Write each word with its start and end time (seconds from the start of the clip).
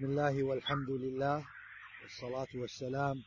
بسم 0.00 0.10
الله 0.10 0.42
والحمد 0.42 0.90
لله 0.90 1.44
والصلاة 2.02 2.48
والسلام 2.54 3.22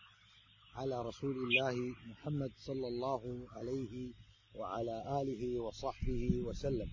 على 0.76 1.02
رسول 1.02 1.36
الله 1.36 1.96
محمد 2.12 2.52
صلى 2.58 2.88
الله 2.88 3.48
عليه 3.56 4.14
وعلى 4.56 5.22
آله 5.22 5.60
وصحبه 5.60 6.42
وسلم. 6.46 6.90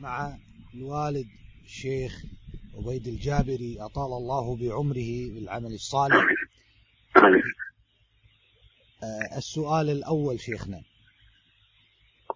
مع 0.00 0.38
الوالد 0.74 1.26
الشيخ 1.64 2.22
عبيد 2.74 3.08
الجابري 3.08 3.80
أطال 3.80 4.12
الله 4.12 4.56
بعمره 4.56 5.34
بالعمل 5.34 5.74
الصالح. 5.74 6.24
آه، 9.02 9.36
السؤال 9.36 9.90
الأول 9.90 10.40
شيخنا 10.40 10.82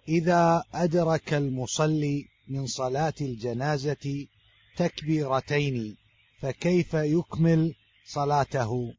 إذا 0.07 0.63
أدرك 0.73 1.33
المصلي 1.33 2.25
من 2.47 2.67
صلاة 2.67 3.13
الجنازة 3.21 4.27
تكبيرتين 4.77 5.97
فكيف 6.41 6.93
يكمل 6.93 7.75
صلاته؟ 8.03 8.93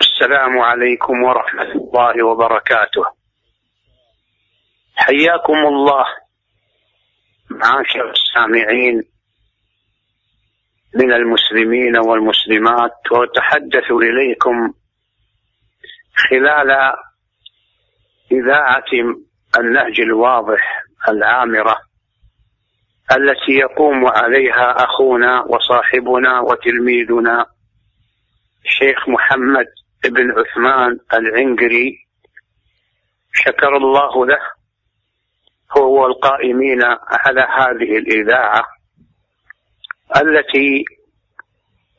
السلام 0.00 0.58
عليكم 0.58 1.22
ورحمة 1.22 1.62
الله 1.62 2.26
وبركاته. 2.26 3.04
حياكم 4.94 5.66
الله 5.66 6.04
معاشر 7.50 8.10
السامعين 8.10 9.02
من 10.94 11.12
المسلمين 11.12 11.96
والمسلمات 11.98 13.12
وأتحدث 13.12 13.90
إليكم 13.90 14.74
خلال 16.16 16.70
إذاعة 18.32 18.84
النهج 19.58 20.00
الواضح 20.00 20.84
العامرة 21.08 21.87
التي 23.16 23.52
يقوم 23.52 24.06
عليها 24.06 24.84
أخونا 24.84 25.42
وصاحبنا 25.42 26.40
وتلميذنا 26.40 27.46
الشيخ 28.64 29.08
محمد 29.08 29.66
بن 30.04 30.30
عثمان 30.30 30.98
العنقري. 31.14 31.98
شكر 33.32 33.76
الله 33.76 34.26
له 34.26 34.38
هو 35.76 36.02
والقائمين 36.02 36.82
على 37.08 37.40
هذه 37.40 37.98
الإذاعة 37.98 38.64
التي 40.16 40.84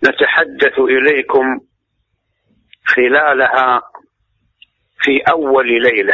نتحدث 0.03 0.79
إليكم 0.79 1.59
خلالها 2.85 3.81
في 4.99 5.21
أول 5.31 5.67
ليلة. 5.67 6.13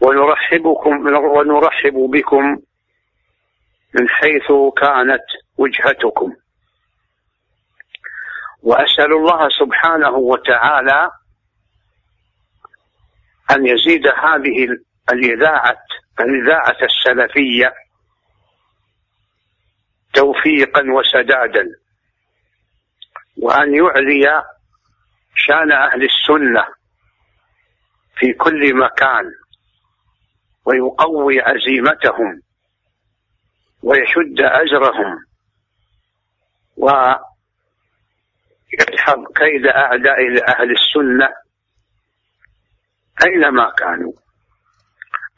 ونرحبكم 0.00 1.06
ونرحب 1.16 1.94
بكم 1.94 2.58
من 3.94 4.08
حيث 4.08 4.52
كانت 4.76 5.24
وجهتكم. 5.56 6.36
وأسأل 8.62 9.12
الله 9.12 9.48
سبحانه 9.48 10.10
وتعالى 10.10 11.10
أن 13.50 13.66
يزيد 13.66 14.06
هذه 14.06 14.66
الإذاعة 15.12 15.78
الإذاعة 16.20 16.76
السلفية 16.82 17.74
توفيقا 20.14 20.82
وسدادا 20.90 21.64
وأن 23.42 23.74
يعلي 23.74 24.44
شأن 25.34 25.72
أهل 25.72 26.04
السنة 26.04 26.66
في 28.16 28.32
كل 28.32 28.74
مكان 28.76 29.24
ويقوي 30.64 31.40
عزيمتهم. 31.40 32.42
ويشد 33.88 34.40
أجرهم. 34.40 35.16
ويدحض 36.76 37.18
كيد 39.36 39.66
أعداء 39.66 40.18
أهل 40.48 40.70
السنة 40.70 41.28
أينما 43.26 43.70
كانوا. 43.78 44.12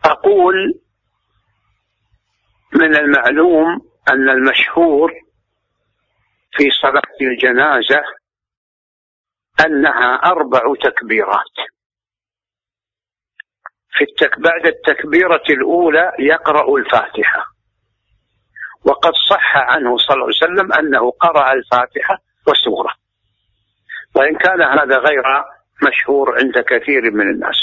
أقول 0.05 0.81
من 2.75 2.97
المعلوم 2.97 3.66
أن 4.11 4.28
المشهور 4.28 5.12
في 6.53 6.71
صلاة 6.82 7.03
الجنازة 7.21 8.03
أنها 9.67 10.15
أربع 10.15 10.61
تكبيرات. 10.82 11.56
في 13.93 14.05
التك... 14.05 14.38
بعد 14.41 14.67
التكبيرة 14.67 15.43
الأولى 15.50 16.12
يقرأ 16.19 16.77
الفاتحة. 16.78 17.44
وقد 18.85 19.13
صح 19.31 19.57
عنه 19.57 19.97
صلى 19.99 20.15
الله 20.15 20.27
عليه 20.27 20.37
وسلم 20.37 20.73
أنه 20.73 21.11
قرأ 21.11 21.53
الفاتحة 21.53 22.19
وسورة 22.49 22.91
وإن 24.15 24.37
كان 24.37 24.63
هذا 24.63 24.99
غير 24.99 25.23
مشهور 25.89 26.39
عند 26.39 26.59
كثير 26.59 27.11
من 27.11 27.31
الناس. 27.31 27.57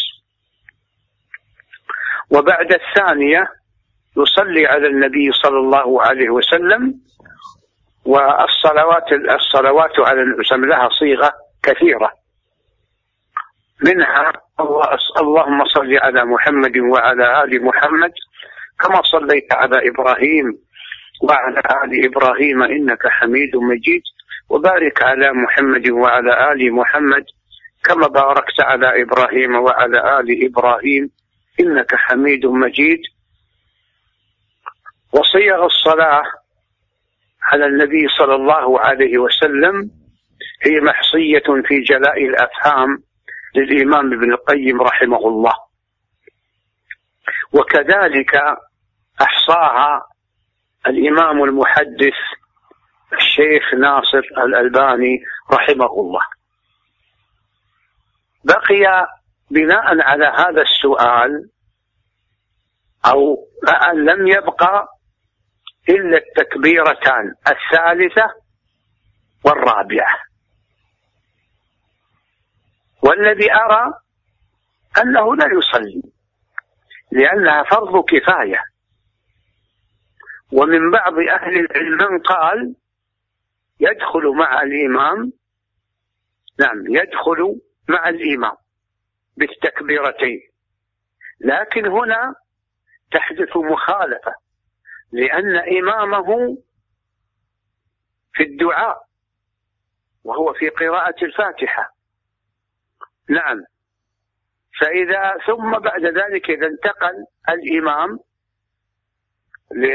وبعد 2.32 2.74
الثانية 2.74 3.48
يصلي 4.18 4.68
على 4.68 4.88
النبي 4.88 5.32
صلى 5.32 5.58
الله 5.58 6.04
عليه 6.04 6.30
وسلم 6.30 6.94
والصلوات 8.06 9.12
الصلوات 9.12 10.00
على 10.00 10.22
النبي 10.22 10.68
لها 10.68 10.90
صيغة 10.90 11.34
كثيرة. 11.64 12.12
منها 13.86 14.34
اللهم 15.20 15.66
صل 15.66 15.98
على 15.98 16.26
محمد 16.26 16.78
وعلى 16.78 17.44
آل 17.44 17.66
محمد 17.66 18.12
كما 18.80 19.02
صليت 19.02 19.54
على 19.54 19.90
إبراهيم 19.90 20.58
وعلى 21.22 21.60
آل 21.60 22.06
إبراهيم 22.06 22.64
إنك 22.64 23.08
حميد 23.08 23.56
مجيد. 23.56 24.02
وبارك 24.50 25.04
على 25.04 25.32
محمد 25.34 25.90
وعلى 25.90 26.52
آل 26.52 26.74
محمد 26.74 27.26
كما 27.84 28.08
باركت 28.08 28.60
على 28.60 29.02
إبراهيم 29.02 29.56
وعلى 29.56 30.20
آل 30.20 30.46
إبراهيم 30.46 31.12
إنك 31.60 31.96
حميد 31.96 32.46
مجيد. 32.46 33.00
وصيغ 35.14 35.66
الصلاة 35.66 36.24
على 37.44 37.66
النبي 37.66 38.08
صلى 38.08 38.36
الله 38.36 38.80
عليه 38.80 39.18
وسلم 39.18 39.92
هي 40.66 40.82
محصية 40.82 41.64
في 41.68 41.82
جلاء 41.82 42.26
الأفهام 42.26 43.04
للإمام 43.56 44.14
ابن 44.14 44.34
القيم 44.34 44.82
رحمه 44.82 45.28
الله. 45.28 45.54
وكذلك 47.54 48.36
أحصاها 49.22 50.02
الإمام 50.88 51.44
المحدث 51.44 52.18
الشيخ 53.14 53.74
ناصر 53.74 54.22
الألباني 54.46 55.20
رحمه 55.53 56.00
الله. 56.00 56.22
بقي 58.44 59.08
بناء 59.52 60.02
على 60.02 60.25
هذا 60.25 60.62
السؤال 60.62 61.50
أو 63.06 63.38
لم 63.94 64.28
يبقى 64.28 64.88
إلا 65.90 66.18
التكبيرتان 66.18 67.34
الثالثة 67.48 68.34
والرابعة. 69.46 70.19
والذي 73.04 73.54
أرى 73.54 73.94
أنه 75.02 75.36
لا 75.36 75.46
يصلي 75.58 76.02
لأنها 77.12 77.64
فرض 77.64 78.06
كفاية. 78.06 78.64
ومن 80.52 80.91
بعض 80.91 81.13
أهل 81.13 81.59
العلم 81.59 82.12
من 82.13 82.19
قال 82.19 82.75
يدخل 83.80 84.28
مع 84.35 84.62
الإمام 84.62 85.34
نعم 86.59 86.88
يدخل 86.88 87.62
مع 87.90 88.09
الإمام 88.09 88.56
بالتكبيرتين. 89.38 90.41
لكن 91.40 91.86
هنا 91.86 92.36
تحدث 93.12 93.57
مخالفة 93.57 94.34
لأن 95.12 95.56
إمامه 95.56 96.57
في 98.33 98.44
الدعاء 98.44 98.98
وهو 100.24 100.54
في 100.54 100.69
قراءة 100.69 101.25
الفاتحة. 101.25 101.94
نعم. 103.30 103.63
فإذا 104.80 105.38
ثم 105.48 105.80
بعد 105.80 106.06
ذلك 106.06 106.50
إذا 106.50 106.68
انتقل 106.68 107.25
الإمام 107.50 108.19
ل... 109.72 109.86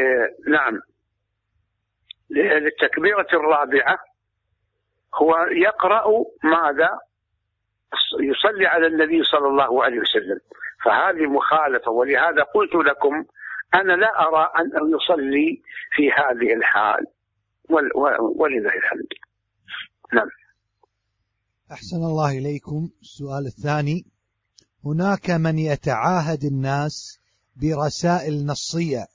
نعم. 0.51 0.81
للتكبيرة 2.31 3.27
الرابعة 3.33 3.99
هو 5.15 5.35
يقرأ 5.67 6.05
ماذا؟ 6.45 6.91
يصلي 8.21 8.67
على 8.67 8.87
النبي 8.87 9.23
صلى 9.25 9.49
الله 9.49 9.85
عليه 9.85 10.01
وسلم. 10.01 10.41
فهذه 10.85 11.27
مخالفة 11.27 11.91
ولهذا 11.91 12.43
قلت 12.43 12.75
لكم 12.75 13.25
أنا 13.75 13.93
لا 13.93 14.29
أرى 14.29 14.53
أن 14.59 14.95
يصلي 14.95 15.63
في 15.93 16.11
هذه 16.11 16.55
الحال. 16.55 17.07
ولله 18.37 18.75
الحمد. 18.77 19.09
نعم. 20.13 20.29
أحسن 21.73 21.97
الله 21.97 22.39
إليكم. 22.39 22.91
السؤال 23.03 23.47
الثاني. 23.47 24.05
هناك 24.85 25.31
من 25.31 25.59
يتعاهد 25.59 26.45
الناس 26.45 27.19
برسائل 27.57 28.47
نصية 28.47 29.07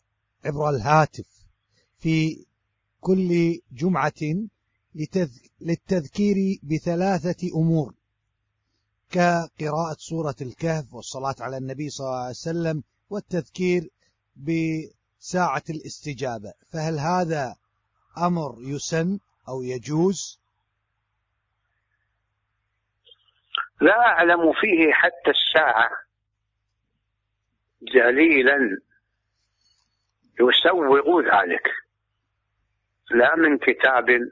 عبر 0.45 0.69
الهاتف 0.69 1.25
في 1.99 2.45
كل 2.99 3.59
جمعة 3.71 4.47
للتذكير 5.61 6.35
بثلاثة 6.63 7.47
أمور. 7.55 7.93
كقراءة 9.11 9.95
سورة 9.97 10.35
الكهف 10.41 10.93
والصلاة 10.93 11.35
على 11.39 11.57
النبي 11.57 11.89
صلى 11.89 12.07
الله 12.07 12.19
عليه 12.19 12.29
وسلم 12.29 12.83
والتذكير 13.09 13.89
بساعة 14.35 15.63
الاستجابة. 15.69 16.53
فهل 16.73 16.99
هذا 16.99 17.55
أمر 18.17 18.55
يسن 18.59 19.19
أو 19.49 19.61
يجوز؟ 19.61 20.39
لا 23.81 23.99
أعلم 23.99 24.53
فيه 24.53 24.93
حتى 24.93 25.29
الساعة. 25.29 25.89
دليلا 27.81 28.57
يسوغ 30.39 31.21
ذلك. 31.21 31.71
لا 33.11 33.35
من 33.35 33.57
كتاب 33.57 34.31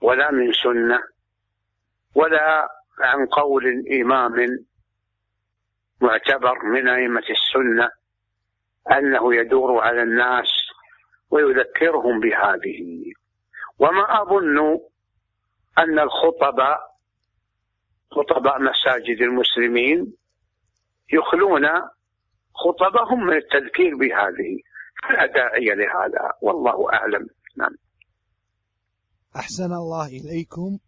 ولا 0.00 0.30
من 0.30 0.52
سنة 0.52 1.00
ولا 2.14 2.68
عن 2.98 3.26
قول 3.26 3.84
إمام 4.00 4.64
معتبر 6.00 6.64
من 6.64 6.88
أئمة 6.88 7.24
السنة 7.30 7.90
أنه 8.92 9.34
يدور 9.34 9.80
على 9.80 10.02
الناس 10.02 10.48
ويذكرهم 11.30 12.20
بهذه. 12.20 13.12
وما 13.78 14.22
أظن 14.22 14.78
أن 15.78 15.98
الخطباء 15.98 16.94
خطباء 18.10 18.62
مساجد 18.62 19.20
المسلمين 19.20 20.16
يخلون 21.12 21.66
خطبهم 22.54 23.26
من 23.26 23.36
التذكير 23.36 23.96
بهذه. 23.96 24.58
فلا 25.02 25.26
داعي 25.26 25.64
لهذا؟ 25.64 26.32
والله 26.42 26.92
أعلم. 26.92 27.28
نعم. 27.56 27.76
أحسن 29.36 29.72
الله 29.72 30.06
إليكم. 30.06 30.78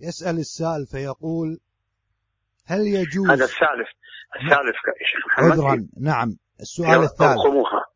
يسأل 0.00 0.38
السائل 0.38 0.86
فيقول 0.86 1.60
هل 2.66 2.80
يجوز 2.80 3.30
هذا 3.30 3.44
الثالث 3.44 3.88
الثالث 4.42 4.76
شيخ 5.04 5.26
محمد. 5.26 5.52
عذرا. 5.52 5.88
نعم. 6.00 6.36
السؤال 6.60 7.02
الثالث. 7.02 7.38
يرقموها 7.38 7.86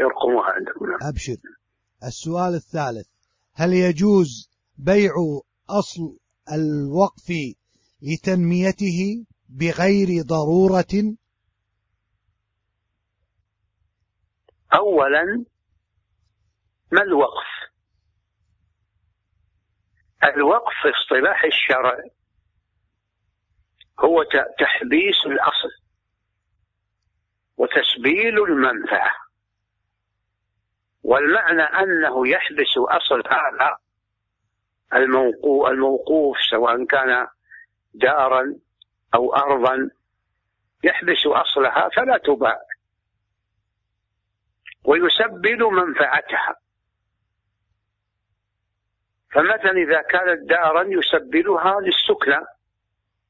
يرقموها 0.00 0.50
عندكم 0.50 0.86
نعم. 0.86 1.08
أبشر. 1.08 1.36
السؤال 2.04 2.54
الثالث 2.54 3.08
هل 3.54 3.72
يجوز 3.72 4.50
بيع 4.78 5.12
أصل 5.70 6.18
الوقف 6.52 7.32
لتنميته 8.02 9.26
بغير 9.48 10.22
ضرورة؟ 10.22 11.16
أولا 14.74 15.44
ما 16.92 17.02
الوقف؟ 17.02 17.46
الوقف 20.24 20.72
في 20.82 20.90
اصطلاح 20.90 21.44
الشرع 21.44 22.04
هو 24.00 24.22
تحبيس 24.58 25.26
الأصل 25.26 25.70
وتسبيل 27.56 28.42
المنفعة. 28.44 29.14
والمعنى 31.02 31.62
أنه 31.62 32.28
يحبس 32.28 32.78
أصل 32.78 33.22
هذا 33.30 33.76
الموقوف 35.70 36.36
سواء 36.50 36.84
كان 36.84 37.26
دارا 37.94 38.54
أو 39.14 39.34
أرضا 39.34 39.90
يحبس 40.84 41.26
أصلها 41.26 41.88
فلا 41.88 42.18
تباع. 42.18 42.69
ويسبل 44.84 45.64
منفعتها. 45.64 46.56
فمثلا 49.32 49.70
إذا 49.70 50.02
كانت 50.02 50.50
دارا 50.50 50.84
يسبلها 50.88 51.80
للسكنى 51.80 52.46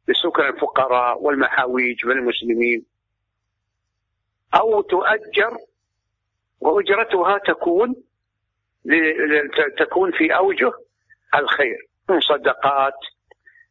لسكن 0.08 0.42
الفقراء 0.42 1.22
والمحاويج 1.22 2.06
والمسلمين. 2.06 2.86
أو 4.54 4.80
تؤجر 4.80 5.56
وأجرتها 6.60 7.38
تكون 7.38 7.94
تكون 9.78 10.12
في 10.12 10.36
أوجه 10.36 10.72
الخير 11.34 11.78
من 12.08 12.20
صدقات 12.20 12.98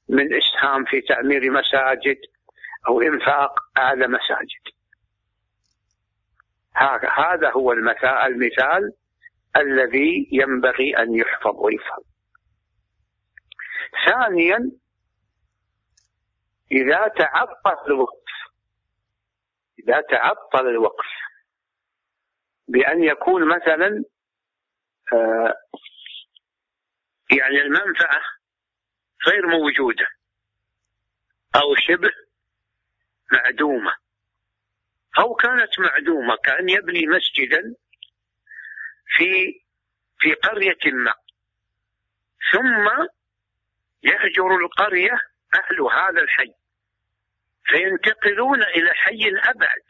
من 0.10 0.28
إسهام 0.34 0.86
في 0.86 1.02
تعمير 1.02 1.52
مساجد 1.52 2.18
أو 2.88 3.02
إنفاق 3.02 3.60
على 3.78 4.08
مساجد. 4.08 4.79
هذا 6.76 7.52
هو 7.52 7.72
المثال 7.72 8.94
الذي 9.58 10.30
ينبغي 10.32 10.98
أن 10.98 11.16
يحفظ 11.16 11.56
ويفهم. 11.56 12.04
ثانيا 14.06 14.72
إذا 16.72 17.08
تعطل 17.08 17.86
الوقف 17.88 18.32
إذا 19.80 20.02
تعطل 20.02 20.68
الوقف 20.68 21.08
بأن 22.68 23.04
يكون 23.04 23.48
مثلا 23.48 24.04
آه 25.14 25.54
يعني 27.38 27.62
المنفعة 27.62 28.22
غير 29.28 29.48
موجودة 29.48 30.08
أو 31.56 31.76
شبه 31.76 32.12
معدومة. 33.32 33.92
أو 35.20 35.36
كانت 35.36 35.80
معدومة 35.80 36.36
كأن 36.36 36.70
يبني 36.70 37.08
مسجدا 37.08 37.76
في 39.18 39.62
في 40.20 40.34
قرية 40.34 40.94
ما. 40.94 41.14
ثم 42.52 43.08
يهجر 44.04 44.56
القرية 44.56 45.20
أهل 45.56 45.82
هذا 45.82 46.22
الحي 46.22 46.54
فينتقلون 47.66 48.64
إلى 48.64 48.94
حي 48.94 49.30
أبعد 49.44 49.84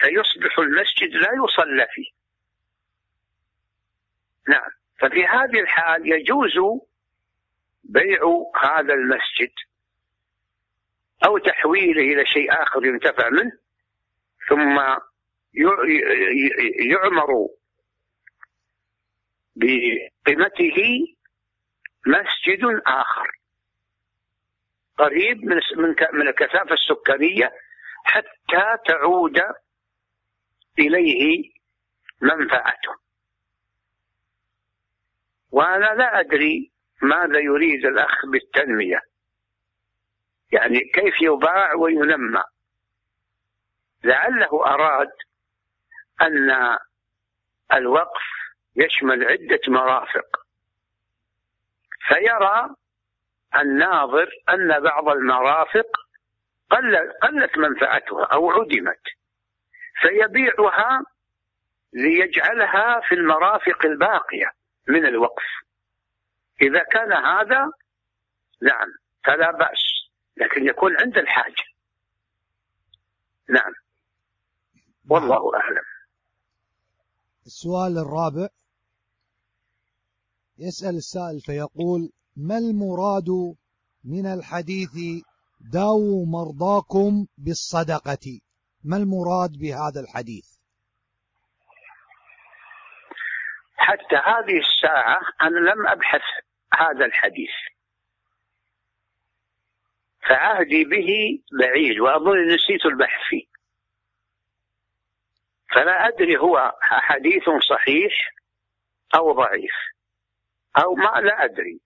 فيصبح 0.00 0.58
المسجد 0.58 1.14
لا 1.14 1.28
يصلى 1.44 1.86
فيه. 1.90 2.10
نعم 4.48 4.70
ففي 5.00 5.26
هذه 5.26 5.60
الحال 5.60 6.12
يجوز 6.12 6.58
بيع 7.84 8.20
هذا 8.62 8.94
المسجد 8.94 9.52
أو 11.24 11.38
تحويله 11.38 12.02
إلى 12.02 12.26
شيء 12.26 12.62
آخر 12.62 12.84
ينتفع 12.84 13.28
منه. 13.28 13.67
ثم 14.48 14.78
يعمر 16.90 17.48
بقيمته 19.56 20.78
مسجد 22.06 22.82
آخر. 22.86 23.38
قريب 24.98 25.44
من 25.44 25.60
من 26.12 26.28
الكثافة 26.28 26.72
السكانية 26.74 27.52
حتى 28.04 28.78
تعود 28.86 29.42
إليه 30.78 31.52
منفعته. 32.22 32.94
وأنا 35.50 35.94
لا 35.94 36.20
أدري 36.20 36.72
ماذا 37.02 37.38
يريد 37.38 37.86
الأخ 37.86 38.26
بالتنمية. 38.26 39.00
يعني 40.52 40.80
كيف 40.94 41.14
يباع 41.22 41.74
وينمى. 41.74 42.42
لعله 44.04 44.66
أراد 44.66 45.10
أن 46.22 46.78
الوقف 47.72 48.22
يشمل 48.76 49.24
عدة 49.24 49.60
مرافق. 49.68 50.26
فيرى 52.08 52.74
الناظر 53.56 54.30
أن 54.48 54.80
بعض 54.80 55.08
المرافق 55.08 55.86
قلت 57.22 57.58
منفعتها 57.58 58.24
أو 58.24 58.50
عدمت 58.50 59.02
فيبيعها 60.00 61.04
ليجعلها 61.92 63.00
في 63.00 63.14
المرافق 63.14 63.84
الباقية 63.84 64.50
من 64.88 65.06
الوقف. 65.06 65.46
إذا 66.62 66.82
كان 66.82 67.12
هذا 67.12 67.70
نعم 68.62 68.88
فلا 69.24 69.50
بأس 69.50 70.08
لكن 70.36 70.66
يكون 70.66 71.00
عند 71.00 71.18
الحاجة. 71.18 71.64
نعم. 73.48 73.72
والله 75.10 75.54
أعلم. 75.54 75.84
السؤال 77.46 77.98
الرابع. 77.98 78.48
يسأل 80.58 80.96
السائل 80.96 81.40
فيقول 81.40 82.10
ما 82.36 82.58
المراد 82.58 83.56
من 84.04 84.26
الحديث 84.26 85.24
داووا 85.72 86.26
مرضاكم 86.26 87.26
بالصدقة 87.38 88.40
ما 88.84 88.96
المراد 88.96 89.50
بهذا 89.58 90.00
الحديث؟ 90.00 90.46
حتى 93.76 94.16
هذه 94.16 94.58
الساعة 94.58 95.18
أنا 95.42 95.58
لم 95.58 95.86
أبحث 95.86 96.20
هذا 96.74 97.04
الحديث. 97.04 97.56
فعهدي 100.28 100.84
به 100.84 101.10
بعيد 101.60 102.00
وأظن 102.00 102.54
نسيت 102.54 102.86
البحث 102.86 103.20
فيه. 103.30 103.57
فلا 105.74 106.08
أدري 106.08 106.38
هو 106.38 106.72
حديث 106.80 107.42
صحيح 107.70 108.34
أو 109.14 109.32
ضعيف 109.32 109.74
أو 110.76 110.94
ما 110.94 111.20
لا 111.20 111.44
أدري. 111.44 111.80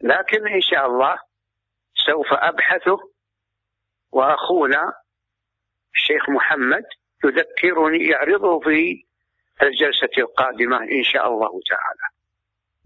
لكن 0.00 0.48
إن 0.48 0.60
شاء 0.60 0.86
الله 0.86 1.18
سوف 2.06 2.26
أبحثه 2.32 2.98
وأخونا 4.12 4.92
الشيخ 5.94 6.30
محمد 6.30 6.84
يذكرني 7.24 8.08
يعرضه 8.10 8.60
في 8.60 9.04
الجلسة 9.62 10.22
القادمة 10.22 10.76
إن 10.76 11.04
شاء 11.12 11.28
الله 11.28 11.60
تعالى. 11.70 12.06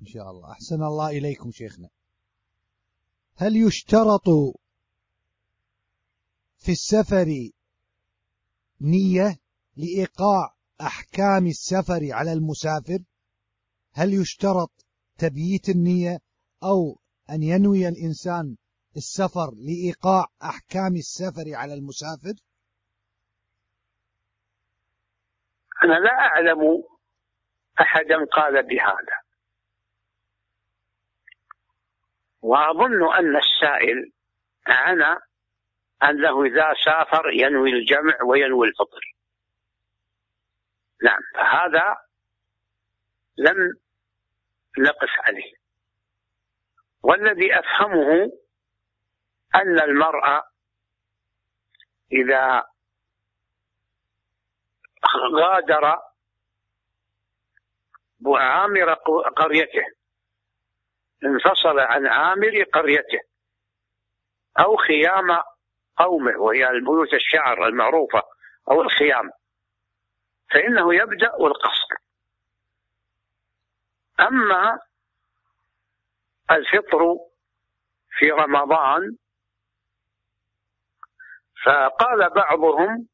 إن 0.02 0.06
شاء 0.06 0.30
الله. 0.30 0.52
أحسن 0.52 0.82
الله 0.82 1.10
إليكم 1.10 1.50
شيخنا. 1.52 1.88
هل 3.36 3.56
يشترط 3.56 4.28
في 6.58 6.72
السفر 6.72 7.26
نية 8.80 9.39
لإيقاع 9.80 10.54
أحكام 10.80 11.46
السفر 11.46 12.00
على 12.12 12.32
المسافر؟ 12.32 12.98
هل 13.94 14.14
يشترط 14.14 14.72
تبييت 15.18 15.68
النية 15.68 16.18
أو 16.62 17.00
أن 17.30 17.42
ينوي 17.42 17.88
الإنسان 17.88 18.56
السفر 18.96 19.50
لإيقاع 19.66 20.26
أحكام 20.42 20.94
السفر 20.96 21.44
على 21.54 21.74
المسافر؟ 21.74 22.34
أنا 25.84 25.94
لا 25.94 26.12
أعلم 26.12 26.60
أحدا 27.80 28.24
قال 28.32 28.62
بهذا. 28.62 29.16
وأظن 32.42 33.14
أن 33.18 33.36
السائل 33.36 34.12
عنا 34.66 35.20
أنه 36.02 36.44
إذا 36.44 36.74
سافر 36.84 37.30
ينوي 37.32 37.70
الجمع 37.70 38.22
وينوي 38.26 38.68
الفطر. 38.68 39.09
نعم. 41.02 41.20
فهذا 41.34 41.96
لم 43.38 43.78
نقف 44.78 45.10
عليه. 45.26 45.52
والذي 47.02 47.58
أفهمه 47.58 48.32
أن 49.54 49.80
المرأة 49.80 50.42
إذا 52.12 52.64
غادر 55.34 55.98
عامر 58.26 58.94
قريته 59.36 59.84
انفصل 61.24 61.78
عن 61.78 62.06
عامر 62.06 62.62
قريته 62.62 63.20
أو 64.60 64.76
خيام 64.76 65.40
قومه 65.96 66.38
وهي 66.38 66.68
البيوت 66.68 67.14
الشعر 67.14 67.66
المعروفة 67.66 68.22
أو 68.70 68.82
الخيام. 68.82 69.30
فإنه 70.50 70.94
يبدأ 70.94 71.34
القصر 71.36 71.94
أما 74.20 74.78
الفطر 76.50 77.16
في 78.18 78.30
رمضان 78.30 79.16
فقال 81.64 82.30
بعضهم 82.30 83.08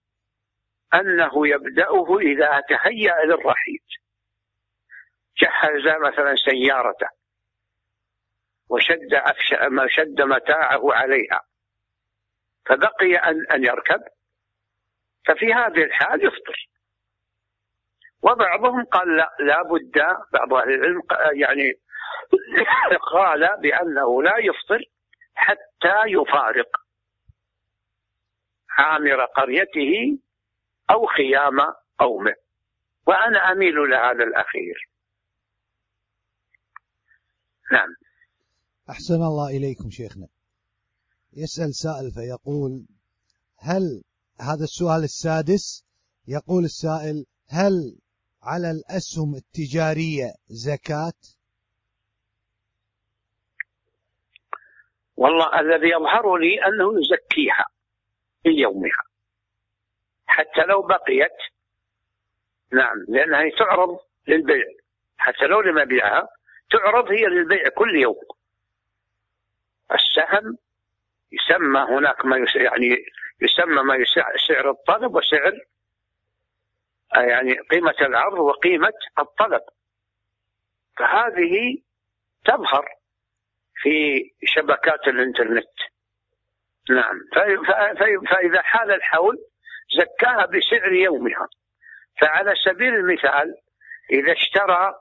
أنه 0.95 1.49
يبدأه 1.49 2.19
إذا 2.19 2.61
تهيأ 2.61 3.25
للرحيل. 3.25 3.83
جهز 5.37 5.87
مثلا 6.01 6.35
سيارته 6.37 7.09
وشد 8.69 9.15
ما 9.71 9.89
شد 9.89 10.21
متاعه 10.21 10.95
عليها. 10.95 11.41
فبقي 12.67 13.17
أن 13.17 13.47
أن 13.51 13.65
يركب. 13.65 14.01
ففي 15.27 15.55
هذه 15.55 15.85
الحال 15.85 16.27
يفطر. 16.27 16.69
وبعضهم 18.23 18.85
قال 18.85 19.17
لا 19.17 19.37
لا 19.41 19.63
بد 19.63 19.99
بعض 20.33 20.55
أهل 20.55 20.75
العلم 20.75 21.01
يعني 21.35 21.73
قال 23.13 23.61
بأنه 23.63 24.23
لا 24.23 24.35
يفطر 24.39 24.85
حتى 25.35 26.03
يفارق 26.07 26.87
عامر 28.79 29.25
قريته 29.25 30.19
أو 30.91 31.07
خيام 31.07 31.59
قومه. 31.99 32.35
وأنا 33.07 33.39
أميل 33.53 33.75
لهذا 33.75 34.25
الأخير. 34.25 34.91
نعم. 37.73 37.89
أحسن 38.91 39.15
الله 39.15 39.49
إليكم 39.57 39.91
شيخنا. 39.91 40.29
يسأل 41.33 41.75
سائل 41.75 42.11
فيقول 42.11 42.87
هل 43.59 44.03
هذا 44.41 44.65
السؤال 44.65 45.05
السادس؟ 45.05 45.85
يقول 46.29 46.65
السائل 46.65 47.27
هل 47.49 47.99
على 48.47 48.71
الأسهم 48.71 49.35
التجارية 49.35 50.33
زكاة؟ 50.49 51.21
والله 55.17 55.61
الذي 55.61 55.89
يظهر 55.89 56.37
لي 56.37 56.67
أنه 56.67 57.01
يزكيها 57.01 57.67
في 58.43 58.49
يومها. 58.49 59.03
حتى 60.27 60.61
لو 60.69 60.83
بقيت 60.83 61.39
نعم 62.73 63.05
لأنها 63.09 63.51
تعرض 63.59 63.99
للبيع. 64.29 64.65
حتى 65.19 65.47
لو 65.47 65.61
لم 65.61 65.79
يبيعها 65.79 66.29
تعرض 66.71 67.11
هي 67.11 67.27
للبيع 67.27 67.69
كل 67.69 67.97
يوم. 67.97 68.21
السهم 69.93 70.59
يسمى 71.33 71.81
هناك 71.81 72.25
ما 72.25 72.37
يعني 72.37 72.97
يسمى 73.41 73.83
ما 73.83 74.05
سعر 74.49 74.71
الطلب 74.71 75.15
وسعر 75.15 75.53
يعني 77.15 77.59
قيمة 77.59 77.95
العرض 78.01 78.39
وقيمة 78.39 78.93
الطلب. 79.19 79.63
فهذه 80.99 81.79
تظهر 82.45 82.89
في 83.75 84.25
شبكات 84.45 85.09
الإنترنت. 85.09 85.77
نعم. 86.91 87.21
فإذا 88.31 88.63
حال 88.63 88.91
الحول 88.91 89.39
زكاها 89.99 90.47
بسعر 90.47 90.93
يومها. 90.93 91.49
فعلى 92.21 92.55
سبيل 92.65 92.95
المثال 92.95 93.55
إذا 94.13 94.33
اشترى 94.33 94.95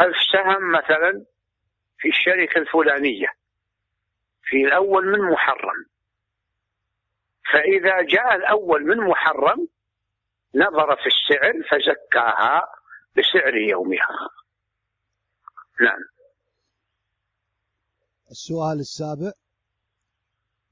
ألف 0.00 0.16
سهم 0.32 0.72
مثلا 0.72 1.24
في 1.98 2.08
الشركة 2.08 2.58
الفلانية 2.58 3.28
في 4.42 4.56
الأول 4.56 5.06
من 5.06 5.30
محرم 5.32 5.84
فإذا 7.52 8.02
جاء 8.02 8.36
الأول 8.36 8.82
من 8.84 8.96
محرم 8.96 9.68
نظر 10.54 10.96
في 10.96 11.06
السعر 11.06 11.52
فزكاها 11.70 12.62
بسعر 13.16 13.54
يومها. 13.54 14.28
نعم. 15.80 16.02
السؤال 18.30 18.80
السابع. 18.80 19.32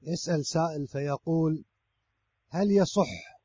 يسأل 0.01 0.45
سائل 0.45 0.87
فيقول 0.87 1.63
هل 2.49 2.71
يصح 2.71 3.35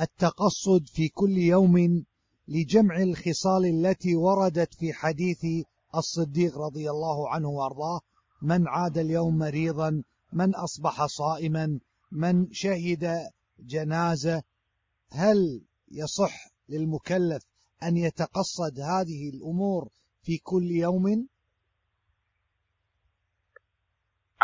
التقصد 0.00 0.86
في 0.94 1.08
كل 1.08 1.38
يوم 1.38 2.04
لجمع 2.48 3.02
الخصال 3.02 3.64
التي 3.64 4.16
وردت 4.16 4.74
في 4.74 4.92
حديث 4.92 5.66
الصديق 5.94 6.58
رضي 6.58 6.90
الله 6.90 7.30
عنه 7.30 7.48
وأرضاه؟ 7.48 8.00
من 8.42 8.68
عاد 8.68 8.98
اليوم 8.98 9.38
مريضا 9.38 10.02
من 10.32 10.54
أصبح 10.54 11.06
صائما 11.06 11.80
من 12.12 12.52
شهد 12.52 13.06
جنازة 13.58 14.42
هل 15.12 15.62
يصح 15.90 16.34
للمكلف 16.68 17.42
أن 17.82 17.96
يتقصد 17.96 18.80
هذه 18.80 19.30
الأمور 19.34 19.88
في 20.22 20.38
كل 20.38 20.64
يوم؟ 20.64 21.28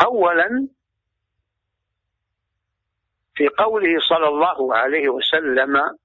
اولا 0.01 0.67
في 3.35 3.47
قوله 3.47 3.99
صلى 4.09 4.27
الله 4.27 4.75
عليه 4.75 5.09
وسلم 5.09 5.97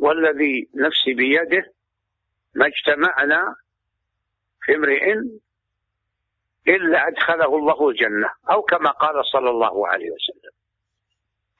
والذي 0.00 0.70
نفسي 0.74 1.14
بيده 1.14 1.72
ما 2.54 2.66
اجتمعنا 2.66 3.54
في 4.60 4.74
امرئ 4.74 5.14
إلا 6.68 7.08
أدخله 7.08 7.56
الله 7.56 7.88
الجنة 7.88 8.30
أو 8.50 8.62
كما 8.62 8.90
قال 8.90 9.26
صلى 9.26 9.50
الله 9.50 9.88
عليه 9.88 10.10
وسلم. 10.10 10.52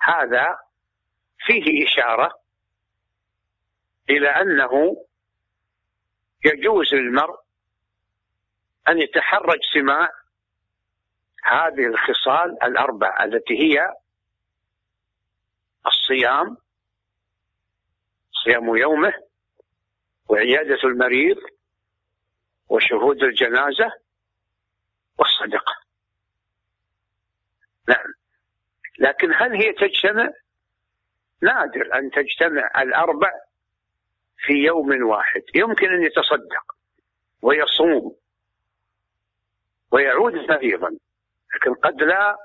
هذا 0.01 0.59
فيه 1.39 1.87
إشارة 1.87 2.41
إلى 4.11 4.29
أنه 4.29 4.97
يجوز 6.45 6.95
للمرء 6.95 7.39
أن 8.89 8.99
يتحرى 8.99 9.55
اجتماع 9.55 10.11
هذه 11.45 11.87
الخصال 11.87 12.63
الأربع 12.63 13.25
التي 13.25 13.59
هي 13.59 13.95
الصيام 15.87 16.57
صيام 18.45 18.77
يومه 18.77 19.13
وعيادة 20.29 20.79
المريض 20.85 21.37
وشهود 22.69 23.23
الجنازة 23.23 23.93
والصدقة. 25.19 25.75
نعم 27.89 28.15
لكن 28.99 29.35
هل 29.35 29.53
هي 29.53 29.73
تجتمع؟ 29.73 30.31
نادر 31.43 31.95
أن 31.95 32.11
تجتمع 32.11 32.83
الأربع 32.83 33.31
في 34.39 34.53
يوم 34.53 35.03
واحد. 35.03 35.43
يمكن 35.55 35.87
أن 35.95 36.03
يتصدق 36.03 36.77
ويصوم 37.43 38.17
ويعود 39.91 40.35
مريضا 40.35 40.91
لكن 41.55 41.75
قد 41.75 42.03
لا 42.03 42.37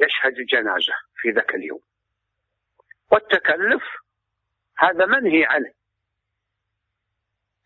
يشهد 0.00 0.38
الجنازة 0.38 0.92
في 1.16 1.30
ذاك 1.30 1.54
اليوم. 1.54 1.80
والتكلف 3.10 3.82
هذا 4.78 5.06
منهي 5.06 5.44
عنه. 5.44 5.72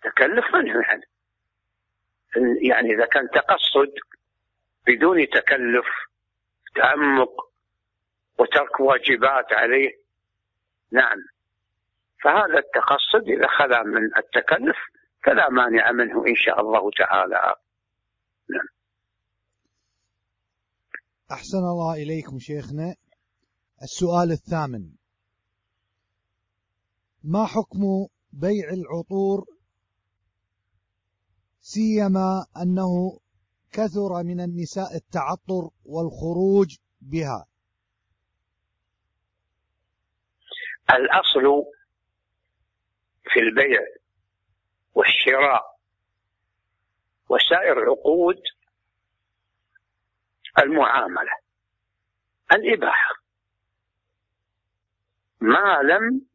تكلف 0.03 0.55
منهي 0.55 0.85
عنه. 0.85 1.03
يعني 2.63 2.95
إذا 2.95 3.07
كان 3.07 3.29
تقصد 3.31 3.95
بدون 4.87 5.27
تكلف 5.27 5.87
تعمق 6.75 7.55
وترك 8.39 8.81
واجبات 8.81 9.53
عليه. 9.53 9.91
نعم. 10.93 11.19
فهذا 12.23 12.59
التقصد 12.59 13.29
إذا 13.29 13.47
خلا 13.59 13.83
من 13.83 14.05
التكلف 14.17 14.77
فلا 15.25 15.51
مانع 15.51 15.93
منه 15.93 16.27
إن 16.27 16.35
شاء 16.37 16.61
الله 16.61 16.91
تعالى. 16.91 17.55
نعم. 18.51 18.69
أحسن 21.33 21.59
الله 21.59 21.95
إليكم 21.95 22.39
شيخنا. 22.39 22.95
السؤال 23.83 24.31
الثامن. 24.31 24.91
ما 27.25 27.47
حكم 27.47 27.81
بيع 28.33 28.69
العطور؟ 28.69 29.45
سيما 31.61 32.47
أنه 32.63 33.19
كثر 33.75 34.23
من 34.25 34.41
النساء 34.41 34.97
التعطر 34.97 35.71
والخروج 35.85 36.77
بها. 37.01 37.47
الأصل 40.91 41.65
في 43.25 43.41
البيع 43.41 43.81
والشراء 44.95 45.79
وسائر 47.29 47.91
عقود 47.91 48.43
المعاملة 50.59 51.39
الإباحة. 52.53 53.15
ما 55.41 55.83
لم 55.83 56.27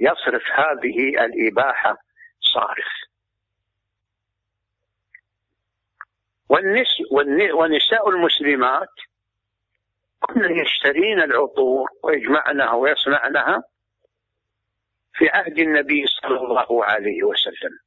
يصرف 0.00 0.42
هذه 0.54 1.24
الإباحة 1.24 1.96
صارف 2.54 3.09
ونساء 7.52 8.08
المسلمات 8.08 8.88
كن 10.20 10.40
يشترين 10.60 11.20
العطور 11.22 11.88
ويجمعنها 12.02 12.72
ويصنعنها 12.72 13.62
في 15.14 15.28
عهد 15.28 15.58
النبي 15.58 16.06
صلى 16.06 16.36
الله 16.40 16.84
عليه 16.84 17.22
وسلم. 17.22 17.78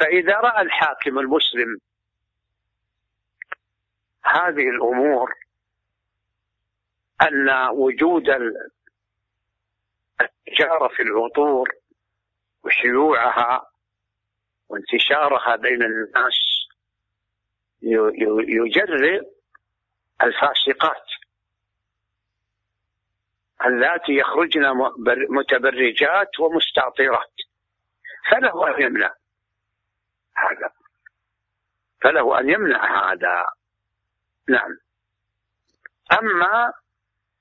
فإذا 0.00 0.36
رأى 0.36 0.62
الحاكم 0.62 1.18
المسلم 1.18 1.78
هذه 4.24 4.68
الأمور 4.68 5.34
أن 7.22 7.68
وجود 7.72 8.28
التجارة 10.20 10.88
في 10.88 11.02
العطور 11.02 11.68
وشيوعها 12.64 13.71
وانتشارها 14.72 15.56
بين 15.56 15.82
الناس 15.82 16.66
يجرئ 18.48 19.20
الفاسقات 20.22 21.06
اللاتي 23.66 24.12
يخرجن 24.12 24.62
متبرجات 25.30 26.40
ومستعطرات. 26.40 27.34
فله 28.30 28.68
أن 28.68 28.82
يمنع 28.82 29.14
هذا. 30.36 30.70
فله 32.02 32.40
أن 32.40 32.50
يمنع 32.50 33.12
هذا. 33.12 33.44
نعم. 34.48 34.78
أما 36.12 36.72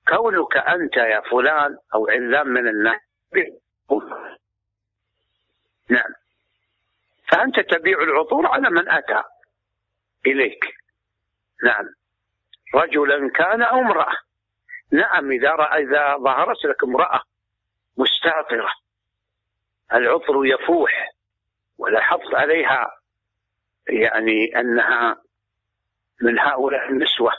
كونك 0.07 0.57
أنت 0.57 0.97
يا 0.97 1.21
فلان 1.31 1.77
أو 1.95 2.07
علان 2.07 2.47
من 2.47 2.67
الناس 2.67 3.01
نعم. 5.89 6.20
فأنت 7.31 7.59
تبيع 7.59 8.01
العطور 8.01 8.47
على 8.47 8.69
من 8.69 8.89
أتى 8.89 9.23
إليك. 10.27 10.65
نعم. 11.63 11.85
رجلا 12.75 13.29
كان 13.29 13.61
أو 13.61 13.79
امرأة. 13.79 14.17
نعم 14.91 15.31
إذا 15.31 15.49
رأى 15.51 15.83
إذا 15.83 16.17
ظهرت 16.17 16.65
لك 16.65 16.83
امرأة 16.83 17.21
مستعطرة 17.97 18.71
العطر 19.93 20.45
يفوح 20.45 21.11
ولاحظت 21.77 22.35
عليها 22.35 22.91
يعني 23.89 24.59
أنها 24.59 25.21
من 26.21 26.39
هؤلاء 26.39 26.89
النسوة. 26.89 27.31